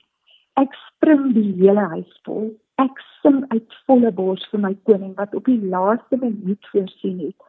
ek 0.54 0.74
spring 0.74 1.32
die 1.34 1.52
hele 1.62 1.86
huis 1.94 2.20
vol. 2.22 2.50
Ek 2.74 3.02
sing 3.22 3.44
uit 3.48 3.74
volle 3.86 4.12
bors 4.12 4.46
vir 4.50 4.60
my 4.60 4.74
koning 4.84 5.16
wat 5.16 5.34
op 5.34 5.44
die 5.44 5.62
laaste 5.62 6.16
minuut 6.16 6.70
voorsien 6.72 7.18
het." 7.18 7.47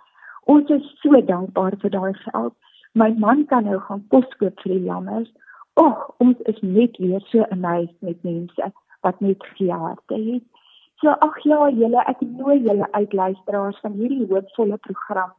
Ons 0.49 0.69
is 0.73 0.85
so 1.01 1.21
dankbaar 1.31 1.75
vir 1.81 1.91
daai 1.93 2.13
geld. 2.23 2.53
My 2.93 3.09
man 3.23 3.45
kan 3.49 3.67
nou 3.69 3.79
gaan 3.87 4.05
kos 4.13 4.29
koop 4.39 4.63
vir 4.63 4.71
die 4.73 4.85
lammers. 4.85 5.29
Ag, 5.81 5.99
ons 6.25 6.39
is 6.51 6.61
net 6.61 6.97
weer 7.03 7.21
so 7.31 7.45
amazed 7.55 7.97
met 8.07 8.23
mense 8.23 8.71
wat 9.05 9.21
net 9.25 9.45
gejaagd 9.57 10.15
het. 10.15 10.47
So 11.01 11.13
ag 11.27 11.37
ja, 11.47 11.59
julle 11.81 12.01
ek 12.11 12.23
nooi 12.25 12.57
julle 12.65 12.87
uitluisteraars 12.97 13.77
van 13.85 13.99
hierdie 13.99 14.25
hoopvolle 14.31 14.79
program 14.87 15.35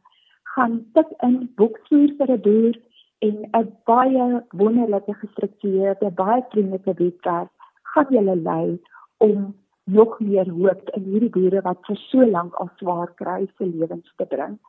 gaan 0.55 0.79
tik 0.95 1.11
in 1.27 1.35
boekvoer 1.59 2.15
vir 2.21 2.31
'n 2.37 2.41
boer 2.47 2.79
en 3.27 3.35
'n 3.59 3.67
baie 3.91 4.25
wonderlike 4.63 5.13
gestruktureerde 5.19 6.15
baie 6.23 6.41
vriendelike 6.49 6.93
webwerf 7.03 7.51
gaan 7.93 8.09
julle 8.17 8.35
lei 8.35 8.79
om 9.17 9.55
nog 9.83 10.19
meer 10.19 10.49
hoop 10.49 10.89
in 10.97 11.03
hierdie 11.03 11.35
boere 11.37 11.61
wat 11.61 11.85
vir 11.87 11.99
so 12.09 12.25
lank 12.25 12.55
al 12.55 12.69
swaar 12.79 13.13
kry 13.21 13.41
se 13.57 13.65
lewens 13.65 14.13
te 14.17 14.25
bring. 14.25 14.59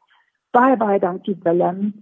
Baie 0.52 0.76
baie 0.76 0.98
dankie 1.00 1.36
Willem. 1.44 1.92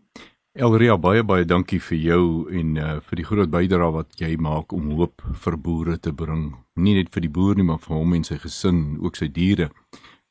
Elria 0.59 0.97
baie 0.99 1.23
baie 1.23 1.45
dankie 1.47 1.79
vir 1.79 1.99
jou 2.03 2.25
en 2.51 2.73
uh, 2.77 2.97
vir 3.07 3.21
die 3.21 3.27
groot 3.29 3.51
bydrae 3.53 3.91
wat 3.95 4.17
jy 4.19 4.33
maak 4.43 4.75
om 4.75 4.89
hoop 4.99 5.23
vir 5.45 5.57
boere 5.57 5.95
te 6.03 6.11
bring. 6.11 6.49
Nie 6.75 6.97
net 6.97 7.13
vir 7.15 7.23
die 7.23 7.31
boer 7.31 7.55
nie, 7.55 7.67
maar 7.69 7.79
vir 7.85 7.95
hom 7.95 8.17
en 8.19 8.27
sy 8.27 8.41
gesin, 8.43 8.99
ook 8.99 9.21
sy 9.21 9.29
diere. 9.31 9.71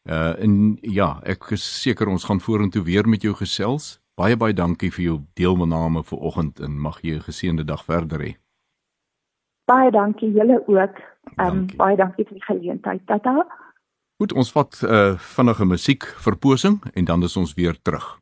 Uh 0.04 0.34
en 0.44 0.58
ja, 0.84 1.22
ek 1.24 1.48
is 1.56 1.64
seker 1.64 2.12
ons 2.12 2.28
gaan 2.28 2.44
vorentoe 2.44 2.84
weer 2.84 3.08
met 3.08 3.24
jou 3.24 3.32
gesels. 3.40 4.02
Baie 4.20 4.36
baie 4.36 4.54
dankie 4.54 4.92
vir 4.92 5.06
jou 5.06 5.18
deelname 5.40 6.04
vanoggend 6.04 6.60
en 6.60 6.76
mag 6.76 7.00
jy 7.00 7.16
'n 7.16 7.28
geseënde 7.30 7.64
dag 7.64 7.86
verder 7.88 8.20
hê. 8.20 8.36
Baie 9.72 9.92
dankie 9.92 10.32
julle 10.34 10.60
ook. 10.68 11.00
Um, 11.38 11.68
baie 11.78 11.96
dankie 11.96 12.26
vir 12.26 12.36
die 12.36 12.48
geleentheid. 12.52 13.02
Tata. 13.08 13.48
Goed, 14.20 14.34
ons 14.36 14.50
vat 14.52 14.80
'n 14.84 14.86
uh, 14.86 15.14
vinnige 15.16 15.66
musiek 15.66 16.04
verposing 16.20 16.82
en 16.94 17.06
dan 17.06 17.24
is 17.24 17.38
ons 17.38 17.54
weer 17.54 17.78
terug. 17.82 18.20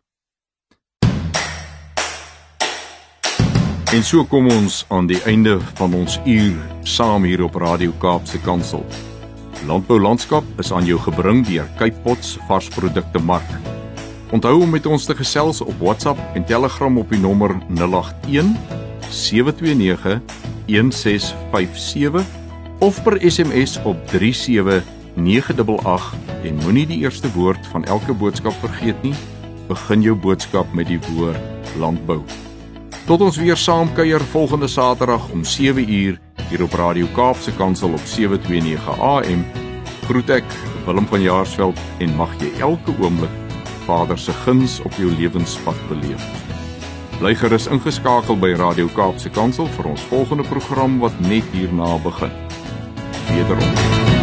En 3.93 4.03
so 4.03 4.25
kom 4.25 4.45
ons 4.47 4.85
aan 4.89 5.07
die 5.07 5.21
einde 5.25 5.59
van 5.59 5.93
ons 5.93 6.19
uur 6.25 6.57
saam 6.83 7.23
hier 7.23 7.43
op 7.43 7.55
Radio 7.55 7.91
Kaapse 7.91 8.37
Kansel. 8.41 8.85
Landbou 9.65 9.99
landskap 9.99 10.43
is 10.59 10.71
aan 10.71 10.85
jou 10.85 10.99
gebring 10.99 11.47
deur 11.47 11.65
Kypots 11.77 12.37
varsprodukte 12.47 13.19
mark. 13.19 13.49
Onthou 14.31 14.61
om 14.61 14.69
met 14.69 14.85
ons 14.85 15.05
te 15.05 15.15
gesels 15.15 15.61
op 15.61 15.79
WhatsApp 15.79 16.19
en 16.35 16.45
Telegram 16.45 16.97
op 16.97 17.09
die 17.09 17.19
nommer 17.19 17.57
081 17.69 18.53
729 19.09 20.21
1657 20.67 22.25
of 22.79 23.03
per 23.03 23.31
SMS 23.31 23.79
op 23.83 23.97
37 24.11 24.96
988 25.17 26.13
en 26.45 26.59
moenie 26.61 26.85
die 26.87 26.99
eerste 27.01 27.31
woord 27.33 27.67
van 27.73 27.85
elke 27.85 28.13
boodskap 28.13 28.53
vergeet 28.61 29.01
nie. 29.03 29.15
Begin 29.67 30.01
jou 30.05 30.15
boodskap 30.15 30.73
met 30.73 30.87
die 30.87 30.99
woord 31.09 31.73
landbou. 31.81 32.21
Tot 33.07 33.21
ons 33.25 33.39
weer 33.41 33.57
saam 33.57 33.89
kuier 33.95 34.21
volgende 34.31 34.67
Saterdag 34.67 35.29
om 35.33 35.43
7uur 35.43 36.17
hier 36.49 36.63
op 36.63 36.73
Radio 36.79 37.07
Kaapse 37.15 37.51
Kansel 37.55 37.93
op 37.97 38.05
729 38.05 38.99
AM. 38.99 39.45
Groet 40.07 40.29
ek 40.29 40.57
Willem 40.85 41.07
van 41.07 41.21
Jaarsveld 41.21 41.79
en 41.99 42.15
mag 42.15 42.31
jy 42.39 42.51
elke 42.63 42.93
oomblik 43.01 43.33
Vader 43.87 44.19
se 44.19 44.35
guns 44.43 44.79
op 44.83 44.95
jou 44.99 45.11
lewenspad 45.11 45.79
beleef. 45.87 46.27
Bly 47.19 47.33
gerus 47.35 47.67
ingeskakel 47.71 48.37
by 48.39 48.51
Radio 48.59 48.91
Kaapse 48.95 49.31
Kansel 49.33 49.71
vir 49.79 49.89
ons 49.95 50.05
volgende 50.11 50.45
program 50.51 50.99
wat 51.03 51.15
net 51.25 51.47
hierna 51.55 51.95
begin. 52.03 52.31
Wederom. 53.31 54.16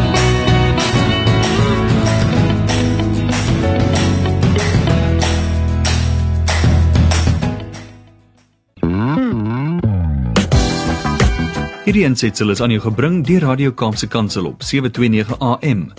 Hierdie 11.85 12.07
ensetsel 12.09 12.49
is 12.49 12.63
aan 12.65 12.73
jou 12.73 12.81
gebring 12.81 13.19
deur 13.29 13.45
Radio 13.45 13.69
Kaapse 13.77 14.07
Kansel 14.09 14.47
op 14.49 14.63
729 14.65 15.37
AM. 15.45 15.93